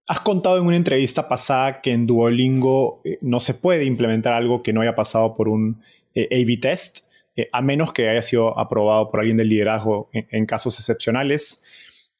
[0.08, 4.62] Has contado en una entrevista pasada que en Duolingo eh, no se puede implementar algo
[4.62, 5.80] que no haya pasado por un
[6.14, 10.44] eh, A-B test, eh, a menos que haya sido aprobado por alguien del liderazgo en
[10.44, 11.64] casos excepcionales.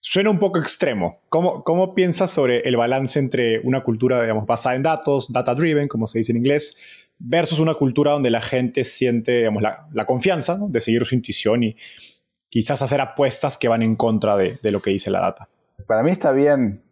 [0.05, 1.21] Suena un poco extremo.
[1.29, 6.09] ¿Cómo, ¿Cómo, piensas sobre el balance entre una cultura, digamos, basada en datos, data-driven, como
[6.09, 10.81] se dice en inglés, versus una cultura donde la gente siente, digamos, la, confianza de
[10.81, 11.77] seguir su intuición y
[12.49, 15.47] quizás hacer apuestas que van en contra de, de, lo que dice la data?
[15.87, 16.83] Para mí está bien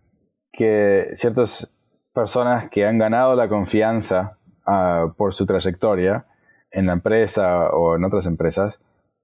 [0.52, 1.68] que ciertas
[2.14, 6.26] personas que han ganado la confianza uh, por su trayectoria
[6.70, 8.80] en la empresa o en otras empresas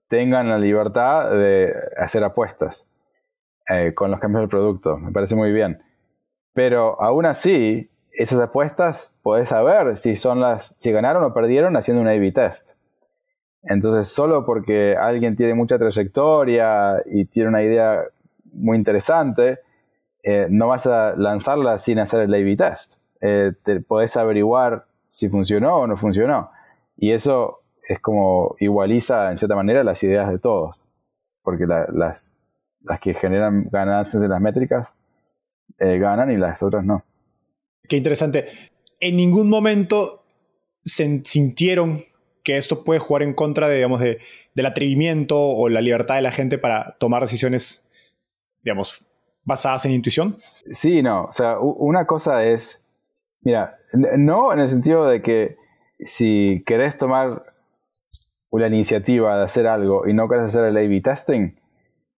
[0.09, 2.85] tengan la libertad de hacer apuestas
[3.69, 4.97] eh, con los cambios del producto.
[4.99, 5.83] Me parece muy bien.
[6.53, 12.03] Pero aún así, esas apuestas puedes saber si son las, si ganaron o perdieron haciendo
[12.03, 12.73] un A-B test.
[13.63, 18.05] Entonces, solo porque alguien tiene mucha trayectoria y tiene una idea
[18.53, 19.59] muy interesante,
[20.23, 23.01] eh, no vas a lanzarla sin hacer el A-B test.
[23.21, 26.51] Eh, te podés averiguar si funcionó o no funcionó.
[26.97, 30.87] Y eso es como igualiza en cierta manera las ideas de todos,
[31.43, 32.36] porque las,
[32.89, 34.95] las que generan ganancias en las métricas
[35.79, 37.05] eh, ganan y las otras no.
[37.89, 38.47] Qué interesante.
[39.01, 40.25] En ningún momento
[40.83, 42.03] se sintieron
[42.43, 44.21] que esto puede jugar en contra de, digamos, de,
[44.55, 47.91] del atrevimiento o la libertad de la gente para tomar decisiones,
[48.63, 49.05] digamos,
[49.45, 50.37] basadas en intuición?
[50.71, 51.25] Sí, no.
[51.25, 52.85] O sea, una cosa es,
[53.41, 55.57] mira, no en el sentido de que
[55.99, 57.43] si querés tomar
[58.51, 61.57] una iniciativa de hacer algo y no querés hacer el A-B testing,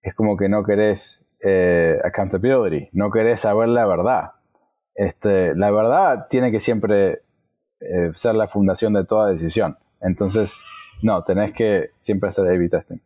[0.02, 4.32] es como que no querés eh, accountability, no querés saber la verdad.
[4.94, 7.22] Este, la verdad tiene que siempre
[7.80, 9.78] eh, ser la fundación de toda decisión.
[10.00, 10.60] Entonces,
[11.02, 12.98] no, tenés que siempre hacer A-B testing.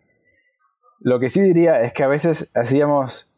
[1.01, 3.31] Lo que sí diría es que a veces hacíamos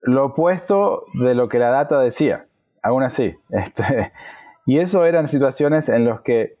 [0.00, 2.46] lo opuesto de lo que la data decía,
[2.82, 3.36] aún así.
[3.50, 4.12] Este,
[4.66, 6.58] y eso eran situaciones en las que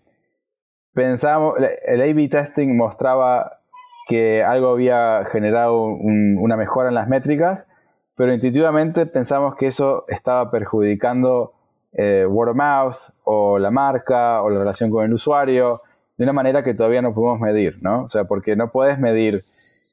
[0.92, 1.54] pensábamos,
[1.86, 3.61] el A-B testing mostraba
[4.08, 7.68] que algo había generado una mejora en las métricas,
[8.16, 11.52] pero intuitivamente pensamos que eso estaba perjudicando
[11.92, 15.82] eh, word of mouth o la marca o la relación con el usuario
[16.16, 18.04] de una manera que todavía no podemos medir, ¿no?
[18.04, 19.40] O sea, porque no puedes medir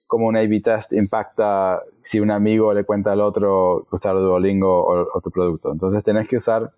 [0.07, 5.07] cómo un A-B test impacta si un amigo le cuenta al otro usar Duolingo o,
[5.13, 5.71] o tu producto.
[5.71, 6.71] Entonces tenés que usar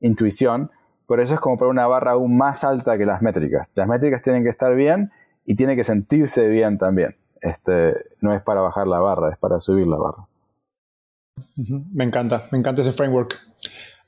[0.00, 0.70] intuición,
[1.06, 3.70] por eso es como para una barra aún más alta que las métricas.
[3.74, 5.10] Las métricas tienen que estar bien
[5.46, 7.16] y tiene que sentirse bien también.
[7.40, 10.26] Este, no es para bajar la barra, es para subir la barra.
[11.92, 13.38] Me encanta, me encanta ese framework.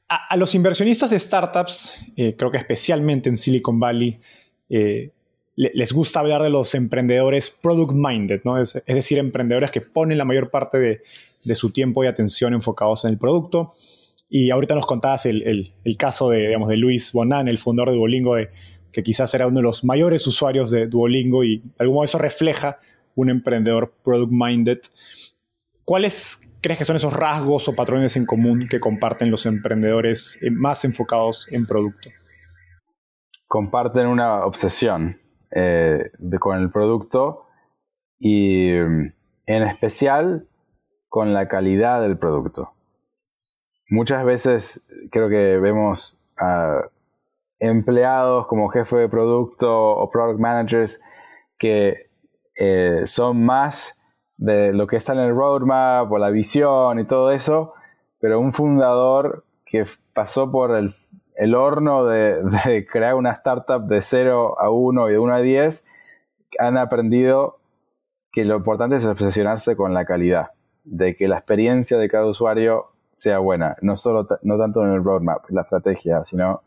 [0.08, 4.20] A, los inversionistas de startups, eh, creo que especialmente en Silicon Valley,
[4.70, 5.12] eh,
[5.54, 8.60] les gusta hablar de los emprendedores product minded, ¿no?
[8.60, 11.02] Es, decir, emprendedores que ponen la mayor parte de,
[11.42, 13.74] de, su tiempo y atención enfocados en el producto.
[14.30, 18.36] Y ahorita nos contabas el, caso de, digamos, de Luis Bonan, el fundador de Duolingo,
[18.36, 18.50] de,
[18.92, 22.18] que quizás era uno de los mayores usuarios de Duolingo y de algún modo eso
[22.18, 22.78] refleja
[23.14, 24.78] un emprendedor product minded.
[25.84, 30.50] ¿Cuáles crees que son esos rasgos o patrones en común que comparten los emprendedores eh,
[30.50, 32.10] más enfocados en producto?
[33.46, 35.20] Comparten una obsesión
[35.50, 37.46] eh, con el producto
[38.18, 39.12] y mm,
[39.46, 40.46] en especial
[41.08, 42.74] con la calidad del producto.
[43.88, 46.82] Muchas veces creo que vemos a
[47.60, 51.00] empleados como jefe de producto o product managers
[51.58, 52.08] que
[52.56, 53.98] eh, son más
[54.36, 57.74] de lo que está en el roadmap o la visión y todo eso,
[58.20, 64.70] pero un fundador que pasó por el, horno de, crear una startup de 0 a
[64.70, 65.86] 1 y de 1 a 10,
[66.58, 67.58] han aprendido
[68.32, 70.50] que lo importante es obsesionarse con la calidad,
[70.84, 75.02] de que la experiencia de cada usuario sea buena, no, solo no tanto en el
[75.02, 76.62] roadmap, la estrategia, sino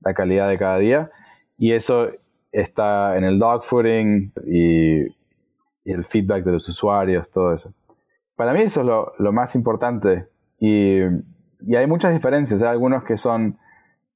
[0.00, 1.10] la calidad de cada día.
[1.58, 2.08] Y eso
[2.52, 5.06] está en el dogfooding y
[5.84, 7.72] y el feedback de los usuarios, todo eso.
[8.36, 8.86] Para mí eso es
[9.18, 11.00] lo, más importante y,
[11.76, 12.62] hay muchas diferencias.
[12.62, 13.58] Hay algunos que son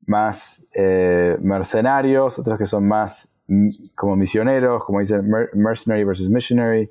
[0.07, 6.91] más eh, mercenarios, otros que son más mm, como misioneros, como dicen mercenary versus missionary,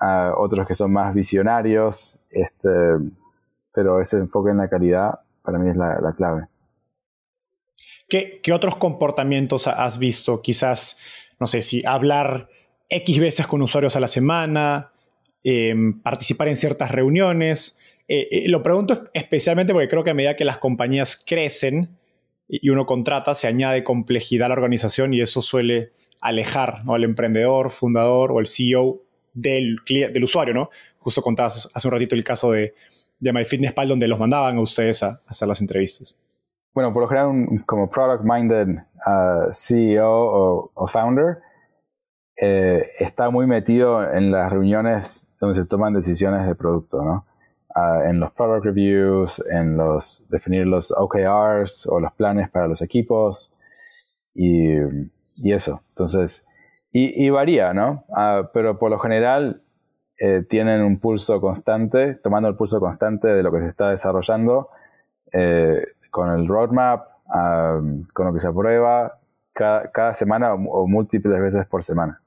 [0.00, 2.68] uh, otros que son más visionarios, este,
[3.72, 6.46] pero ese enfoque en la calidad para mí es la, clave.
[8.10, 10.42] ¿Qué, ¿Qué, otros comportamientos has visto?
[10.42, 11.00] Quizás,
[11.38, 12.48] no sé, si hablar
[12.90, 14.92] X veces con usuarios a la semana,
[15.42, 17.78] em, participar en ciertas reuniones.
[18.08, 21.96] Eh, eh, lo pregunto especialmente porque creo que a medida que las compañías crecen
[22.48, 27.70] y uno contrata, se añade complejidad a la organización y eso suele alejar al emprendedor,
[27.70, 29.00] fundador o el CEO
[29.32, 30.70] del, del usuario, ¿no?
[30.98, 32.74] Justo contabas hace un ratito el caso de,
[33.20, 36.18] de MyFitnessPal donde los mandaban a ustedes a, hacer las entrevistas.
[36.72, 38.68] Bueno, por lo general, como product-minded
[39.06, 41.38] uh, CEO o founder,
[42.42, 47.26] eh, está muy metido en las reuniones donde se toman decisiones de producto, ¿no?
[47.74, 52.80] Ah, en los product reviews, en los definir los OKRs o los planes para los
[52.80, 53.54] equipos
[54.34, 54.74] y,
[55.44, 55.82] eso.
[55.90, 56.46] Entonces,
[56.92, 58.04] y, varía, ¿no?
[58.16, 59.62] Ah, pero por lo general
[60.18, 64.70] eh, tienen un pulso constante, tomando el pulso constante de lo que se está desarrollando
[65.32, 67.80] eh, con el roadmap, ah,
[68.12, 69.18] con lo que se aprueba
[69.52, 72.20] cada, cada semana o múltiples veces por semana.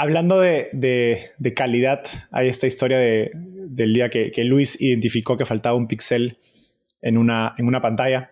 [0.00, 6.38] Hablando de, calidad, hay esta historia del día que, Luis identificó que faltaba un pixel
[7.02, 8.30] en una, en una pantalla.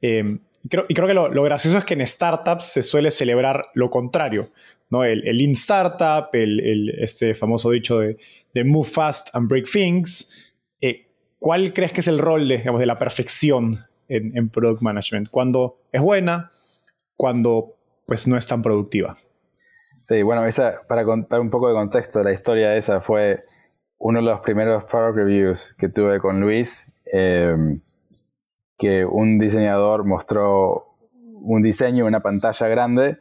[0.00, 4.52] Em, y creo, que lo, gracioso es que en startups se suele celebrar lo contrario,
[4.90, 5.04] ¿no?
[5.04, 8.16] El, el in startup, el, este famoso dicho de,
[8.64, 10.30] move fast and break things.
[11.42, 15.28] ¿Cuál crees que es el rol de, de la perfección en, product management?
[15.28, 16.50] ¿Cuándo es buena?
[17.16, 17.74] ¿Cuándo
[18.06, 19.16] pues no es tan productiva.
[20.04, 23.42] Sí, bueno, esa, para contar un poco de contexto, la historia esa fue
[23.98, 27.56] uno de los primeros product reviews que tuve con Luis, eh,
[28.76, 33.18] que un diseñador mostró un diseño, una pantalla grande,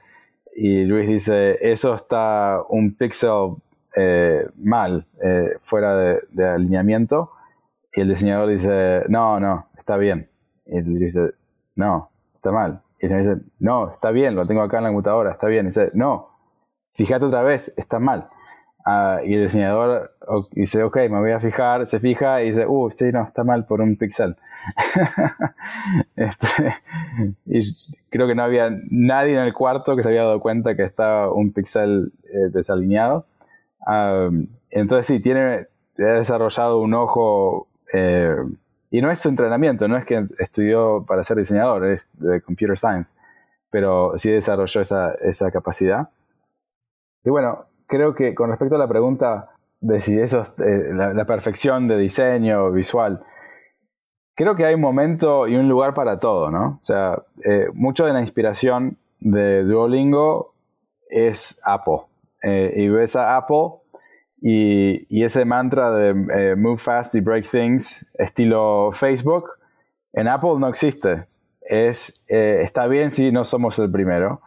[0.55, 3.55] y Luis dice, eso está un pixel
[3.95, 7.31] eh, mal, eh, fuera de, alineamiento,
[7.93, 10.29] y el diseñador dice, no, no, está bien.
[10.65, 11.31] Y él dice,
[11.75, 12.81] no, está mal.
[12.99, 15.65] Y el dice, no, está bien, lo tengo acá en la computadora, está bien.
[15.65, 16.29] Y dice, no,
[16.93, 18.29] fíjate otra vez, está mal.
[18.85, 20.15] Ah, y el diseñador
[20.53, 23.65] dice, ok, me voy a fijar, se fija y dice, uh, sí, no, está mal
[23.65, 24.35] por un pixel.
[26.15, 26.75] Este,
[27.45, 27.61] y
[28.09, 31.33] creo que no había nadie en el cuarto que se había dado cuenta que estaba
[31.33, 33.25] un pixel eh, desalineado.
[33.85, 34.29] Ah,
[34.69, 35.67] entonces sí, tiene,
[35.97, 38.35] ha desarrollado un ojo, eh,
[38.89, 42.77] y no es su entrenamiento, no es que estudió para ser diseñador, es de computer
[42.77, 43.15] science,
[43.69, 46.09] pero sí desarrolló esa, esa capacidad.
[47.23, 51.25] Y bueno, creo que con respecto a la pregunta de si eso es eh, la,
[51.25, 53.21] perfección de diseño visual,
[54.35, 56.77] creo que hay un momento y un lugar para todo, ¿no?
[56.79, 60.53] O sea, eh, mucho de la inspiración de Duolingo
[61.09, 62.01] es Apple.
[62.43, 63.80] Eh, y ves a Apple
[64.41, 69.51] y, y ese mantra de move fast y break things, estilo Facebook,
[70.13, 71.25] en Apple no existe.
[71.61, 74.41] Es, está bien si no somos el primero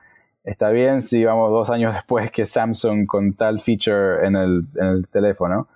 [0.45, 5.66] está bien si vamos dos años después que Samsung con tal feature en el, teléfono,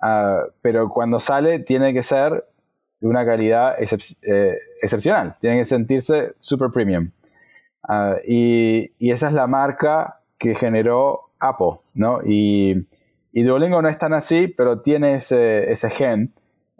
[0.00, 2.44] ah, pero cuando sale tiene que ser
[3.00, 7.10] de una calidad eh, excepcional, tiene que sentirse super premium.
[7.88, 12.20] Ah, y, esa es la marca que generó Apple, ¿no?
[12.24, 12.87] Y,
[13.32, 16.32] Duolingo no es tan así, pero tiene ese, gen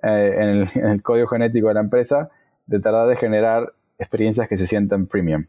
[0.03, 2.30] eh, en, el, código genético de la empresa
[2.66, 5.46] de tratar de generar experiencias que se sientan premium.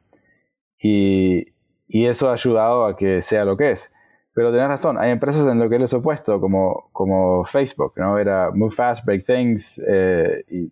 [0.81, 1.53] Y,
[1.87, 3.91] y eso ha ayudado a que sea lo que es.
[4.33, 8.17] Pero tenés razón, hay empresas en lo que es opuesto, como, Facebook, ¿no?
[8.17, 10.71] Era move fast, break things, eh, y,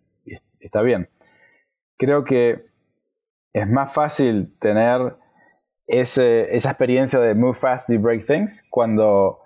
[0.60, 1.10] está bien.
[1.98, 2.66] Creo que
[3.52, 5.16] es más fácil tener
[5.88, 9.40] esa experiencia de move fast y break things cuando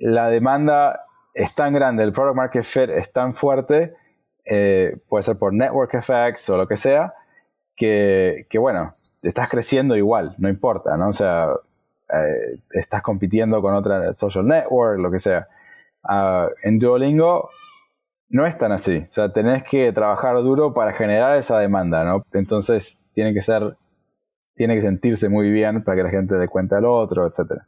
[0.00, 1.02] la demanda
[1.34, 3.94] es tan grande, el product market fit es tan fuerte,
[4.44, 7.14] eh, puede ser por network effects o lo que sea,
[7.76, 8.92] que, bueno,
[9.22, 11.08] estás creciendo igual, no importa, ¿no?
[11.08, 11.48] O sea,
[12.12, 15.48] eh, estás compitiendo con otra social network, lo que sea.
[16.02, 17.50] Ah, en Duolingo
[18.28, 18.98] no es tan así.
[19.08, 22.24] O sea, tenés que trabajar duro para generar esa demanda, ¿no?
[22.32, 23.76] Entonces tiene que ser,
[24.54, 27.62] tiene que sentirse muy bien para que la gente dé cuenta al otro, etc.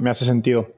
[0.00, 0.68] Me hace sentido.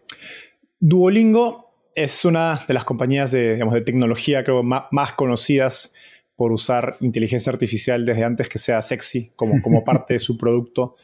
[0.80, 5.94] Duolingo es una de las compañías de, digamos, de tecnología creo más conocidas
[6.36, 10.96] por usar inteligencia artificial desde antes que sea sexy como, como parte de su producto.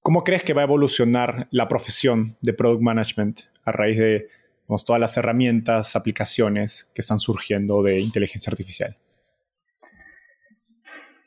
[0.00, 4.28] ¿Cómo crees que va a evolucionar la profesión de Product Management a raíz de
[4.86, 8.96] todas las herramientas, aplicaciones que están surgiendo de inteligencia artificial?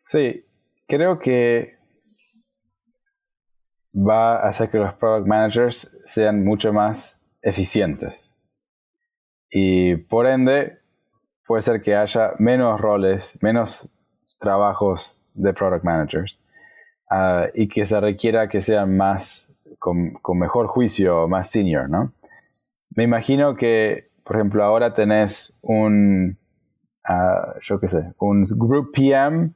[0.05, 0.43] Sí,
[0.87, 1.77] creo que
[3.93, 8.33] va a hacer que los product managers sean mucho más eficientes.
[9.49, 10.79] Y por ende,
[11.45, 13.89] puede ser que haya menos roles, menos
[14.39, 16.39] trabajos de product managers
[17.09, 22.13] ah, y que se requiera que sean más con, mejor juicio, más senior, ¿no?
[22.95, 26.37] Me imagino que, por ejemplo, ahora tenés un,
[27.07, 29.51] uh, yo qué sé, un group PM,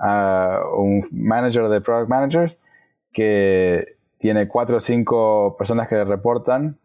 [0.00, 2.60] ah, un manager de product managers
[3.12, 6.78] que tiene cuatro o cinco personas que le reportan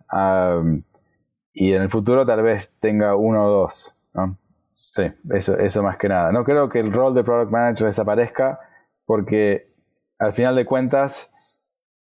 [1.54, 3.96] y en el futuro tal vez tenga uno o dos.
[4.14, 4.38] ¿no?
[4.72, 6.32] Sí, eso, eso más que nada.
[6.32, 8.60] No creo que el rol de Product Manager desaparezca
[9.06, 9.72] porque
[10.20, 11.32] al final de cuentas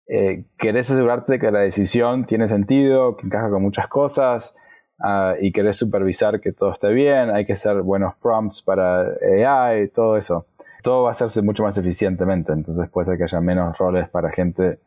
[0.08, 4.54] eh, querés asegurarte que la decisión tiene sentido, que encaja con muchas cosas
[4.98, 9.88] ah, y querés supervisar que todo esté bien, hay que hacer buenos prompts para AI,
[9.88, 10.44] todo eso.
[10.82, 14.30] Todo va a hacerse mucho más eficientemente, entonces puede ser que haya menos roles para
[14.30, 14.80] gente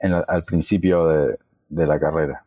[0.00, 1.06] al principio
[1.68, 2.44] de, la carrera.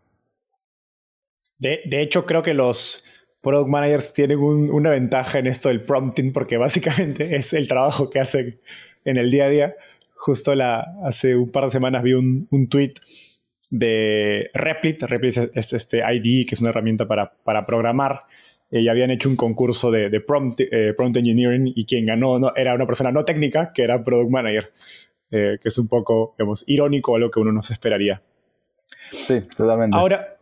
[1.59, 3.03] de hecho, creo que los,
[3.47, 8.19] product managers tienen una ventaja en esto del prompting porque básicamente es el trabajo que
[8.19, 8.59] hacen
[9.05, 9.75] en el día a día.
[10.15, 10.51] Justo
[11.03, 12.95] hace un par de semanas vi un, un tweet
[13.69, 15.01] de Replit.
[15.03, 18.21] Replit es este ID, que es una herramienta para, para programar.
[18.69, 22.39] Eh, y habían hecho un concurso de, de prompt, eh, prompt, engineering y quien ganó
[22.39, 24.73] no, era una persona no técnica, que era product manager,
[25.31, 28.21] eh, que es un poco, digamos, irónico a lo que uno no se esperaría.
[29.11, 29.97] Sí, totalmente.
[29.97, 30.37] Ahora,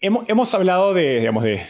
[0.00, 1.60] hemos, hemos hablado de, digamos, de,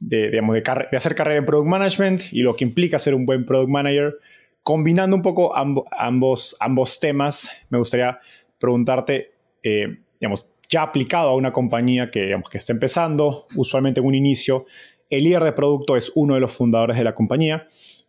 [0.00, 3.44] de, digamos, de, hacer carrera en product management y lo que implica ser un buen
[3.44, 4.18] product manager.
[4.62, 8.18] combinando un poco ambos, ambos temas, me gustaría
[8.58, 9.32] preguntarte,
[9.62, 14.14] eh, digamos, ya aplicado a una compañía que, digamos, que está empezando, usualmente en un
[14.14, 14.66] inicio,
[15.08, 17.66] el líder de producto es uno de los fundadores de la compañía,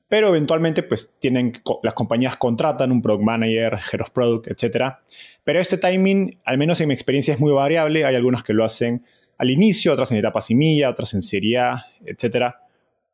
[0.10, 1.53] pero eventualmente pues tienen,
[1.84, 4.95] las compañías contratan un product manager, head of product, etc.
[5.43, 8.03] Pero este timing, al menos en mi experiencia, es muy variable.
[8.05, 9.05] Hay algunas que lo hacen
[9.38, 12.55] al inicio, otras en etapa semilla, otras en serie A, etc.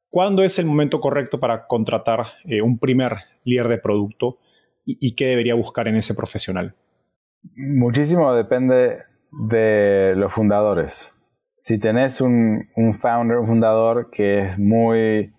[0.10, 4.40] ¿Cuándo es el momento correcto para contratar eh, un primer líder de producto
[4.88, 6.76] y, qué debería buscar en ese profesional?
[7.56, 9.00] Muchísimo depende
[9.32, 11.12] de los fundadores.
[11.60, 12.70] Si tenés un,
[13.00, 15.34] founder, un fundador que es muy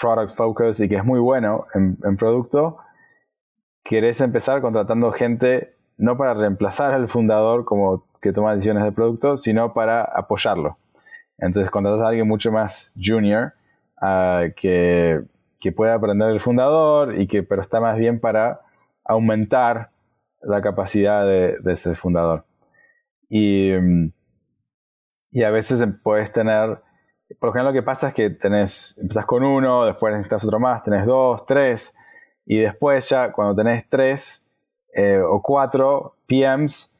[0.00, 2.78] product focus y que es muy bueno en, producto,
[3.84, 9.36] querés empezar contratando gente no para reemplazar al fundador como que toma decisiones de producto,
[9.36, 10.78] sino para apoyarlo.
[11.38, 13.52] Entonces contratas a alguien mucho más junior
[14.00, 15.20] uh, que,
[15.58, 18.60] que pueda aprender el fundador y que pero está más bien para
[19.04, 19.90] aumentar
[20.42, 22.44] la capacidad de, ese fundador.
[23.28, 23.72] Y,
[25.30, 26.78] y, a veces puedes tener,
[27.38, 30.58] por lo general lo que pasa es que tenés, empezás con uno, después necesitas otro
[30.58, 31.94] más, tenés dos, tres,
[32.46, 34.44] y después ya cuando tenés tres
[34.94, 36.92] eh, o cuatro PMs,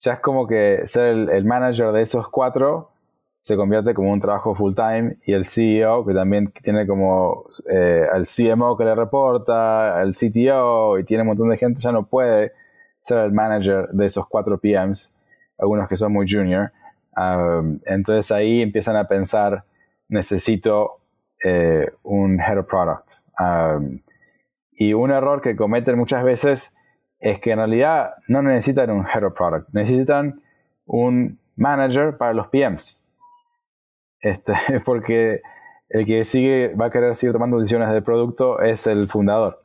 [0.00, 2.90] ya es como que ser el, manager de esos cuatro
[3.38, 8.06] se convierte como un trabajo full time y el CEO, que también tiene como eh,
[8.12, 12.06] al CMO que le reporta, al CTO y tiene un montón de gente, ya no
[12.06, 12.52] puede
[13.02, 15.12] ser el manager de esos cuatro PMs,
[15.58, 16.70] algunos que son muy junior.
[17.16, 19.64] Um, entonces ahí empiezan a pensar,
[20.12, 21.00] necesito
[21.42, 23.10] eh, un head of product.
[24.72, 26.76] Y un error que cometen muchas veces
[27.18, 30.40] es que en realidad no necesitan un head of product, necesitan
[30.86, 33.00] un manager para los PMs.
[34.20, 34.54] Este,
[34.84, 35.42] porque
[35.88, 39.62] el que sigue va a querer seguir tomando decisiones del producto es el fundador.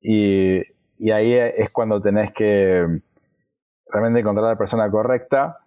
[0.00, 0.62] Y
[0.98, 3.00] y ahí es cuando tenés que
[3.88, 5.58] realmente encontrar la persona correcta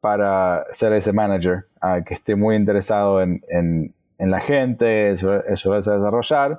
[0.00, 1.66] para ser ese manager,
[2.06, 6.58] que esté muy interesado en, la gente, en su, desarrollar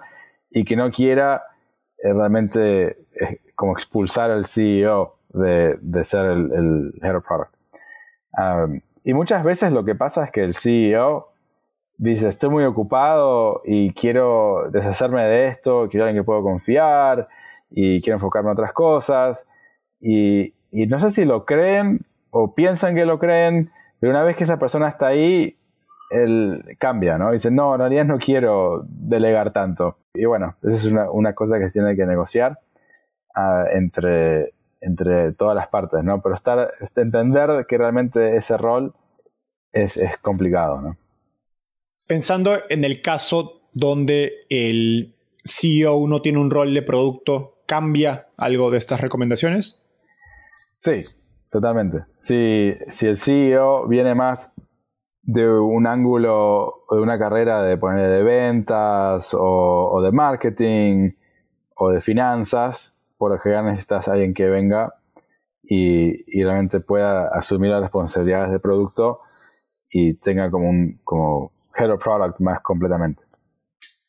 [0.51, 1.43] y que no quiera
[2.01, 7.53] eh, realmente eh, como expulsar al CEO de, ser el, head of product.
[8.37, 11.29] Um, y muchas veces lo que pasa es que el CEO
[11.97, 17.27] dice, estoy muy ocupado y quiero deshacerme de esto, quiero alguien que puedo confiar
[17.69, 19.47] y quiero enfocarme en otras cosas.
[19.99, 24.43] Y, no sé si lo creen o piensan que lo creen, pero una vez que
[24.43, 25.57] esa persona está ahí,
[26.09, 27.31] él cambia, ¿no?
[27.31, 29.97] Dice, no, en realidad no quiero delegar tanto.
[30.13, 32.59] Y bueno, esa es una, cosa que se tiene que negociar
[33.35, 36.21] ah, entre, entre todas las partes, ¿no?
[36.21, 38.93] Pero estar, entender que realmente ese rol
[39.71, 40.97] es, es complicado, ¿no?
[42.07, 48.71] Pensando en el caso donde el CEO no tiene un rol de producto, ¿cambia algo
[48.71, 49.87] de estas recomendaciones?
[50.79, 51.03] Sí,
[51.49, 52.05] totalmente.
[52.17, 54.51] Si, si el CEO viene más
[55.31, 61.11] de un ángulo, de una carrera de poner de ventas o, de marketing
[61.75, 64.95] o de finanzas, por lo general necesitas a alguien que venga
[65.61, 69.19] y, realmente pueda asumir las responsabilidades de producto
[69.91, 73.21] y tenga como un como head of product más completamente.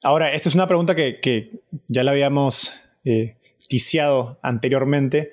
[0.02, 3.36] Ahora, esta es una pregunta que, ya la habíamos eh,
[4.40, 5.32] anteriormente,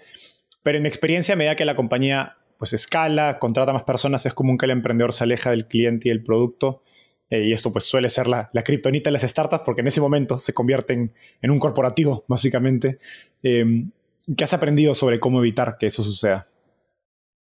[0.67, 4.33] pero en mi experiencia, a medida que la compañía pues escala, contrata más personas, es
[4.33, 6.83] común que el emprendedor se aleja del cliente y el producto.
[7.29, 10.01] Eh, y esto pues suele ser la, la kriptonita de las startups porque en ese
[10.01, 12.99] momento se convierten en un corporativo, básicamente.
[13.43, 13.91] Em,
[14.35, 16.47] ¿Qué has aprendido sobre cómo evitar que eso suceda?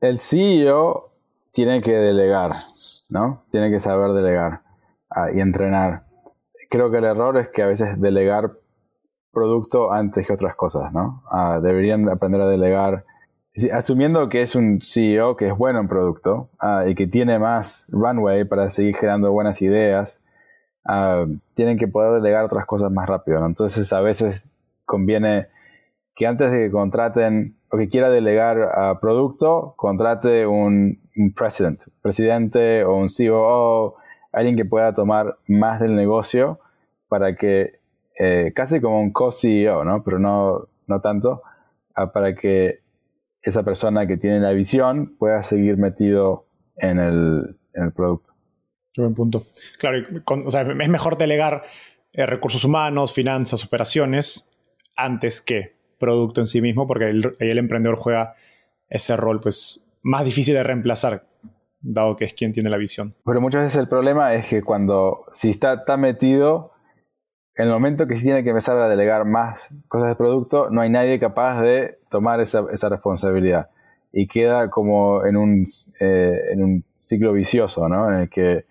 [0.01, 1.13] El CEO
[1.53, 2.51] tiene que delegar,
[3.11, 3.45] ¿no?
[3.49, 4.63] Tiene que saber delegar
[5.09, 6.03] ah, y entrenar
[6.69, 8.51] creo que el error es que a veces delegar
[9.35, 11.21] producto antes que otras cosas, ¿no?
[11.29, 13.05] Ah, deberían aprender a delegar,
[13.71, 17.85] asumiendo que es un CEO que es bueno en producto ah, y que tiene más
[17.89, 20.23] runway para seguir generando buenas ideas,
[20.85, 23.45] ah, tienen que poder delegar otras cosas más rápido, ¿no?
[23.45, 24.43] Entonces a veces
[24.85, 25.49] conviene
[26.15, 30.99] que antes de que contraten o que quiera delegar a producto, contrate un,
[31.35, 33.95] president, presidente o un COO
[34.35, 36.59] alguien que pueda tomar más del negocio
[37.07, 37.79] para que,
[38.17, 40.03] eh, casi como un co-CEO, ¿no?
[40.03, 41.41] Pero no, no tanto,
[42.13, 42.79] para que
[43.41, 46.47] esa persona que tiene la visión pueda seguir metido
[46.77, 48.33] en el, en el producto.
[48.97, 49.43] buen punto.
[49.77, 49.99] Claro,
[50.45, 51.63] o sea, es mejor delegar
[52.11, 54.57] eh, recursos humanos, finanzas, operaciones,
[54.95, 58.35] antes que producto en sí mismo, porque el, el emprendedor juega
[58.89, 61.23] ese rol pues, más difícil de reemplazar
[61.85, 63.13] dado que es quien tiene la visión.
[63.23, 66.71] Pero muchas veces el problema es que cuando, si está tan metido,
[67.57, 70.81] en el momento que se tiene que empezar a delegar más cosas de producto, no
[70.81, 73.69] hay nadie capaz de tomar esa, esa responsabilidad.
[74.11, 75.67] Y queda como en un,
[76.01, 78.11] eh, en un ciclo vicioso, ¿no?
[78.11, 78.65] En el que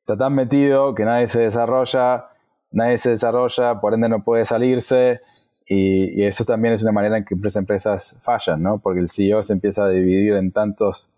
[0.00, 2.26] está tan metido que nadie se desarrolla,
[2.70, 5.20] nadie se desarrolla, por ende no puede salirse.
[5.66, 8.78] Y, eso también es una manera en que empresas, empresas fallan, ¿no?
[8.78, 11.10] Porque el CEO se empieza a dividir en tantos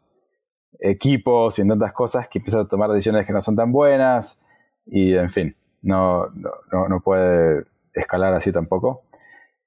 [0.81, 4.41] equipos y en tantas cosas que empieza a tomar decisiones que no son tan buenas.
[4.87, 6.29] Y en fin no,
[6.73, 9.03] no, no, puede escalar así tampoco.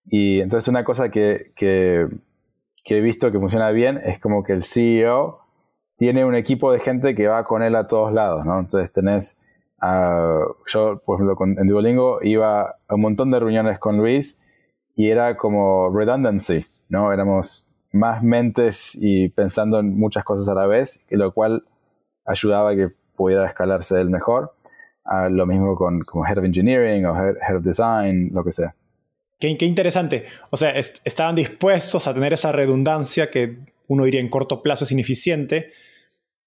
[0.06, 2.08] Y entonces una cosa que, que,
[2.86, 5.40] he visto que funciona bien es como que el CEO
[5.98, 8.60] tiene un equipo de gente que va con él a todos lados, ¿no?
[8.60, 9.40] Entonces tenés,
[9.82, 14.42] yo por ejemplo en Duolingo iba a un montón de reuniones con Luis
[14.96, 17.12] y era como redundancy, ¿no?
[17.12, 21.64] Éramos más mentes y pensando en muchas cosas a la vez, lo cual
[22.26, 24.54] ayudaba a que pudiera escalarse él mejor
[25.30, 28.76] lo mismo con como Head of Engineering o Head, of Design, lo que sea.
[29.40, 30.26] Qué, qué interesante.
[30.52, 34.92] O sea, estaban dispuestos a tener esa redundancia que uno diría en corto plazo es
[34.92, 35.72] ineficiente,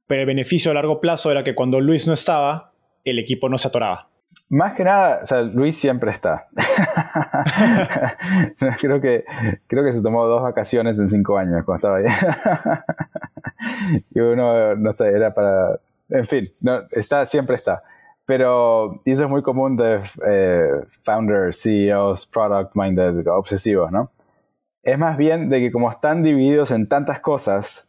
[0.07, 2.73] pero el beneficio a largo plazo era que cuando Luis no estaba,
[3.05, 4.09] el equipo no se atoraba.
[4.49, 6.49] Más que nada, o sea, Luis siempre está.
[8.81, 9.25] creo, que,
[9.69, 12.07] creo que se tomó dos vacaciones en cinco años cuando estaba ahí.
[14.15, 15.79] y uno, no sé, era para...
[16.09, 17.81] En fin, no, está, siempre está.
[18.31, 20.70] Pero eso es muy común de eh,
[21.03, 24.12] founders, CEOs, product minded, obsesivos, ¿no?
[24.85, 27.89] Es más bien de que como están divididos en tantas cosas,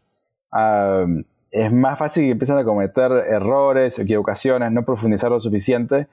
[1.51, 6.07] es más fácil que empiecen a cometer errores, equivocaciones, no profundizar lo suficiente.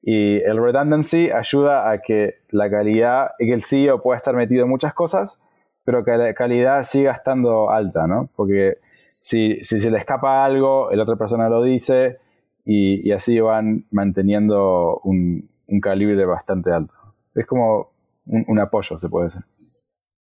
[0.00, 4.70] Y el redundancy ayuda a que la calidad, que el CEO pueda estar metido en
[4.70, 5.42] muchas cosas,
[5.82, 8.28] pero que la calidad siga estando alta, ¿no?
[8.36, 8.78] Porque
[9.08, 12.20] si, si se le escapa algo, la otra persona lo dice,
[12.64, 15.48] y, así van manteniendo un,
[15.80, 16.94] calibre bastante alto.
[17.34, 17.92] Es como
[18.26, 19.42] un, apoyo, se puede decir.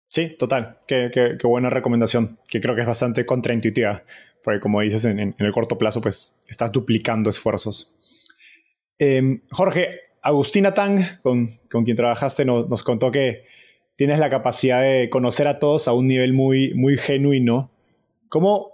[0.08, 0.80] Sí, total.
[0.88, 4.04] Qué, buena recomendación, que creo que es bastante contraintuitiva,
[4.44, 7.96] porque como dices, en, el corto plazo, pues estás duplicando esfuerzos.
[8.98, 11.48] Em, Jorge, Agustina Tang, con,
[11.84, 13.44] quien trabajaste, nos, contó que
[13.98, 17.72] tienes la capacidad de conocer a todos a un nivel muy, muy genuino.
[18.30, 18.73] ¿Cómo,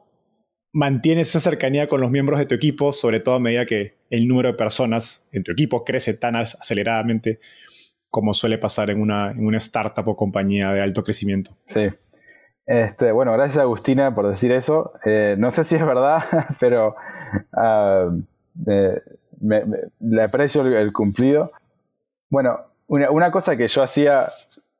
[0.72, 4.28] mantienes esa cercanía con los miembros de tu equipo, sobre todo a medida que el
[4.28, 7.40] número de personas en tu equipo crece tan aceleradamente
[8.10, 11.52] como suele pasar en una, en una startup o compañía de alto crecimiento.
[11.68, 11.90] Sí.
[12.66, 14.94] Este, bueno, gracias Agustina por decir eso.
[15.06, 16.24] Eh, no sé si es verdad,
[16.60, 16.96] pero
[17.54, 18.10] ah,
[18.66, 21.52] le aprecio el, cumplido.
[22.30, 24.26] Bueno, una, una, cosa que yo hacía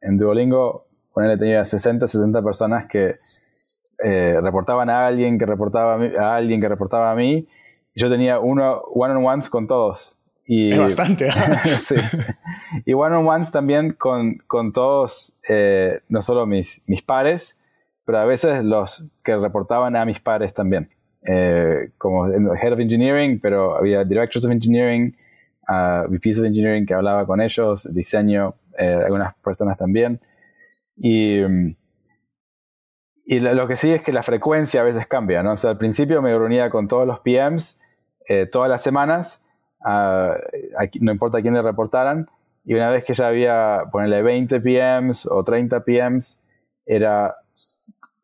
[0.02, 0.86] en Duolingo,
[1.16, 3.16] él tenía 60, 70 personas que
[4.04, 7.48] eh, reportaban a alguien que reportaba a, alguien que reportaba a mí.
[7.96, 10.16] Yo tenía uno one-on-ones con todos.
[10.46, 11.28] Y, es bastante.
[11.28, 11.32] ¿eh?
[11.80, 11.96] sí.
[12.86, 17.58] Y one-on-ones también con, con todos, eh, no solo mis, mis pares,
[18.06, 20.90] pero a veces los que reportaban a mis pares también.
[21.98, 25.16] como Head of Engineering, pero había Directors of Engineering,
[25.68, 30.20] uh, VPs of Engineering que hablaba con ellos, diseño, algunas personas también.
[30.96, 31.76] Y, mm,
[33.32, 35.52] y lo, que sí es que la frecuencia a veces cambia, ¿no?
[35.52, 37.80] O sea, al principio me reunía con todos los PMs
[38.28, 39.44] eh, todas las semanas,
[39.86, 42.28] no importa a quién le reportaran,
[42.66, 46.42] y una vez que ya había, ponerle 20 PMs o 30 PMs,
[46.88, 47.36] era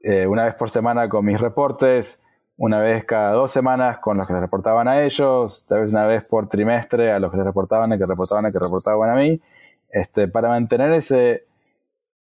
[0.01, 2.23] eh, una vez por semana con mis reportes,
[2.57, 6.07] una vez cada dos semanas con los que le reportaban a ellos, tal vez una
[6.07, 9.15] vez por trimestre a los que le reportaban, a que reportaban, a que reportaban a
[9.15, 9.39] mí,
[9.91, 11.45] este, para mantener ese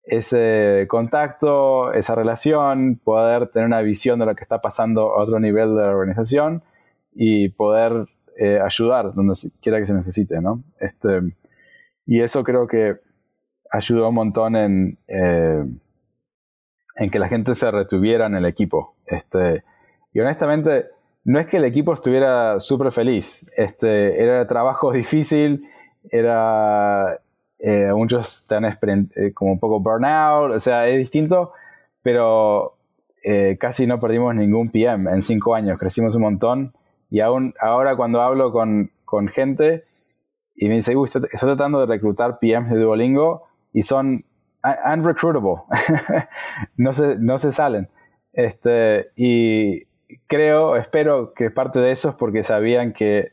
[0.04, 5.38] ese contacto, esa relación, poder tener una visión de lo que está pasando a otro
[5.38, 6.62] nivel de la organización
[7.14, 10.62] y poder eh, ayudar donde quiera que se necesite, ¿no?
[10.80, 11.20] Este,
[12.06, 12.96] y eso creo que
[13.70, 15.64] ayudó un montón en, eh,
[16.96, 18.96] en que la gente se retuviera en el equipo.
[19.06, 19.64] Este,
[20.12, 20.86] y honestamente,
[21.24, 23.46] no es que el equipo estuviera súper feliz.
[23.56, 25.68] Este, era trabajo difícil,
[26.10, 27.20] era
[27.64, 31.52] eh, muchos están eh, como un poco burnout, o sea, es distinto,
[32.02, 32.74] pero
[33.22, 36.74] eh, casi no perdimos ningún PM en cinco años, crecimos un montón
[37.08, 39.82] y aún ahora cuando hablo con, con gente
[40.56, 44.18] y me dice, uy, estoy, tratando de reclutar PMs de Duolingo y son
[44.92, 45.62] unrecruitable,
[46.76, 47.88] no, se, no se salen.
[48.32, 49.84] Este, y
[50.26, 53.28] creo, espero que parte de eso es porque sabían que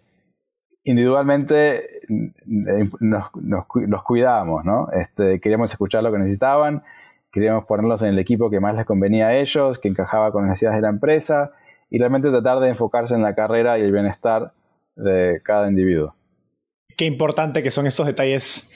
[0.84, 4.88] individualmente nos, nos, cuidábamos, ¿no?
[4.92, 6.84] Este, queríamos escuchar lo que necesitaban,
[7.32, 10.52] queríamos ponerlos en el equipo que más les convenía a ellos, que encajaba con las
[10.52, 11.52] necesidades de la empresa
[11.90, 14.54] y realmente tratar de enfocarse en la carrera y el bienestar
[14.96, 16.12] de cada individuo.
[16.98, 18.72] qué importante que son estos detalles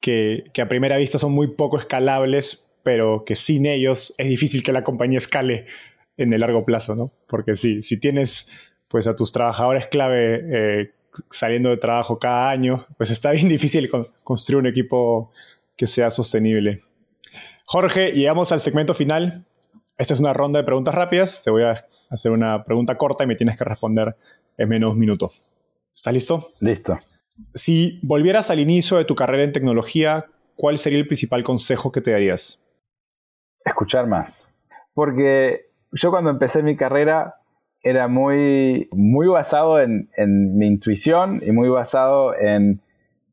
[0.00, 4.62] que, que, a primera vista son muy poco escalables, pero que sin ellos es difícil
[4.62, 5.66] que la compañía escale
[6.16, 7.12] en el largo plazo, ¿no?
[7.28, 10.90] Porque si, si tienes pues a tus trabajadores clave eh,
[11.30, 13.90] saliendo de trabajo cada año, pues está bien difícil
[14.22, 15.30] construir un equipo
[15.76, 16.82] que sea sostenible.
[17.64, 19.44] Jorge, llegamos al segmento final.
[19.96, 21.42] Esta es una ronda de preguntas rápidas.
[21.42, 24.16] Te voy a hacer una pregunta corta y me tienes que responder
[24.58, 25.30] en menos de un minuto.
[25.94, 26.52] ¿Estás listo?
[26.60, 26.98] Listo.
[27.54, 32.00] Si volvieras al inicio de tu carrera en tecnología, ¿cuál sería el principal consejo que
[32.00, 32.68] te darías?
[33.64, 34.48] Escuchar más.
[34.94, 37.36] Porque yo cuando empecé mi carrera
[37.82, 40.08] era muy, muy basado en,
[40.56, 42.80] mi intuición y muy basado en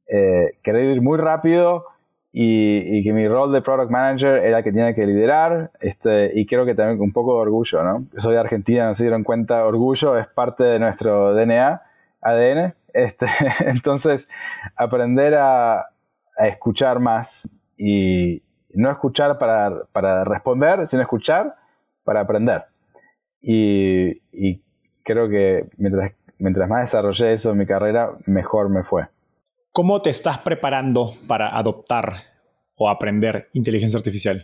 [0.08, 1.86] eh, querer ir muy rápido
[2.32, 6.66] y, que mi rol de product manager era que tenía que liderar este, y creo
[6.66, 8.06] que también un poco de orgullo, ¿no?
[8.18, 11.82] soy de Argentina, no se dieron cuenta, orgullo es parte de nuestro DNA,
[12.22, 13.28] ADN, este,
[13.66, 14.30] entonces
[14.76, 15.80] aprender a,
[16.38, 17.48] a, escuchar más
[17.78, 18.42] y
[18.74, 21.56] no escuchar para, para responder, sino escuchar
[22.04, 22.66] para aprender.
[23.42, 24.62] Y, y
[25.04, 29.08] creo que mientras, mientras más desarrollé eso en mi carrera, mejor me fue.
[29.72, 32.14] ¿Cómo te estás preparando para adoptar
[32.76, 34.44] o aprender inteligencia artificial?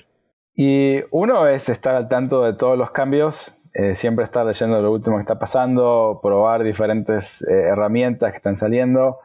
[0.55, 4.91] Y uno es estar al tanto de todos los cambios, eh, siempre estar leyendo lo
[4.91, 9.19] último que está pasando, probar diferentes eh, herramientas que están saliendo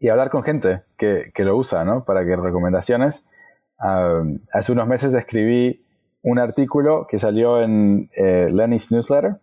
[0.00, 2.04] y hablar con gente que, que lo usa, ¿no?
[2.04, 3.24] Para que recomendaciones.
[3.78, 5.81] Ah, hace unos meses escribí
[6.22, 9.36] un artículo que salió en eh, Lenny's Newsletter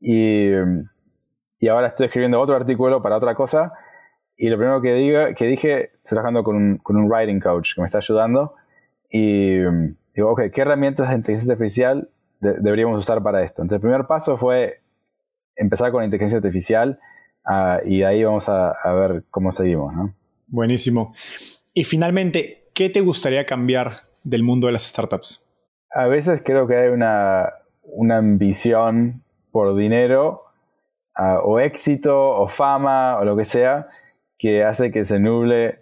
[0.00, 0.50] y,
[1.58, 3.72] y ahora estoy escribiendo otro artículo para otra cosa
[4.42, 7.74] y lo primero que, diga, que dije, estoy trabajando con un, con un writing coach
[7.74, 8.54] que me está ayudando.
[9.10, 9.58] Y
[10.14, 12.08] digo, ok, ¿qué herramientas de inteligencia artificial
[12.40, 13.60] deberíamos usar para esto?
[13.60, 14.80] Entonces, el primer paso fue
[15.56, 16.98] empezar con inteligencia artificial
[17.44, 19.92] uh, y ahí vamos a, a, ver cómo seguimos.
[20.46, 21.12] Buenísimo.
[21.74, 23.92] Y finalmente, ¿qué te gustaría cambiar
[24.24, 25.49] del mundo de las startups?
[25.92, 30.44] A veces creo que hay una, una ambición por dinero
[31.18, 33.86] uh, o éxito o fama o lo que sea
[34.38, 35.80] que hace que se nuble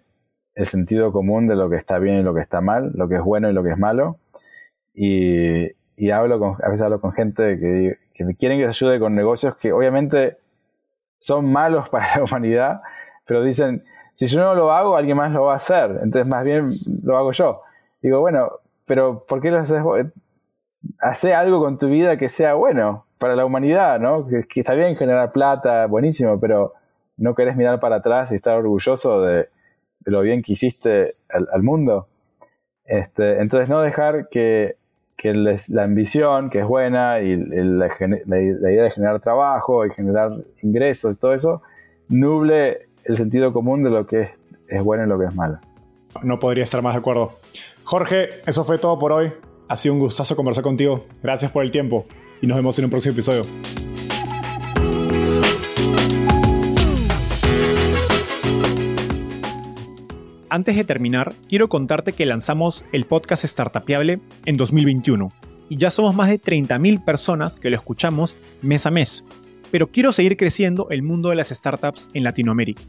[0.54, 3.14] el sentido común de lo que está bien y lo que está mal, lo que
[3.14, 4.18] es bueno y lo que es malo.
[4.92, 9.12] Y, hablo con, a veces hablo con gente que, que quieren que se ayude con
[9.12, 10.38] negocios que obviamente
[11.20, 12.80] son malos para la humanidad,
[13.24, 13.82] pero dicen,
[14.14, 16.66] si yo no lo hago, alguien más lo va a hacer, entonces más bien
[17.04, 17.62] lo hago yo.
[18.02, 18.50] Digo, bueno,
[18.88, 19.82] pero ¿por qué lo haces?
[20.98, 24.26] Hace algo con tu vida que sea bueno para la humanidad, ¿no?
[24.26, 26.72] Que, está bien generar plata, buenísimo, pero
[27.16, 29.48] no querés mirar para atrás y estar orgulloso de,
[30.04, 32.08] lo bien que hiciste al, mundo.
[32.84, 34.76] Este, entonces no dejar que,
[35.22, 37.88] la ambición, que es buena, y la,
[38.40, 40.32] idea de generar trabajo y generar
[40.62, 41.62] ingresos y todo eso,
[42.08, 44.30] nuble el sentido común de lo que es,
[44.68, 45.58] es bueno y lo que es malo.
[46.22, 47.32] No podría estar más de acuerdo.
[47.90, 49.32] Jorge, eso fue todo por hoy.
[49.66, 51.06] Ha sido un gustazo conversar contigo.
[51.22, 52.04] Gracias por el tiempo
[52.42, 53.46] y nos vemos en un próximo episodio.
[60.50, 65.32] Antes de terminar, quiero contarte que lanzamos el podcast Startupiable en 2021
[65.70, 69.24] y ya somos más de 30.000 personas que lo escuchamos mes a mes.
[69.70, 72.82] Pero quiero seguir creciendo el mundo de las startups en Latinoamérica.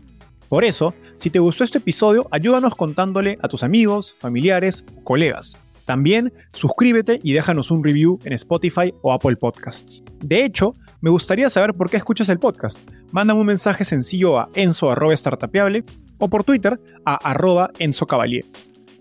[0.50, 5.58] Por eso, si te gustó este episodio, ayúdanos contándole a tus amigos, familiares o colegas.
[5.86, 10.04] También suscríbete y déjanos un review en Spotify o Apple Podcasts.
[10.20, 12.88] De hecho, me gustaría saber por qué escuchas el podcast.
[13.12, 15.84] Mándame un mensaje sencillo a enzo.startapeable
[16.20, 18.46] o por Twitter a arroba Enzo Cavalier,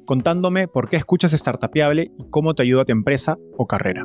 [0.06, 4.04] contándome por qué escuchas Startupiable y cómo te ayuda a tu empresa o carrera.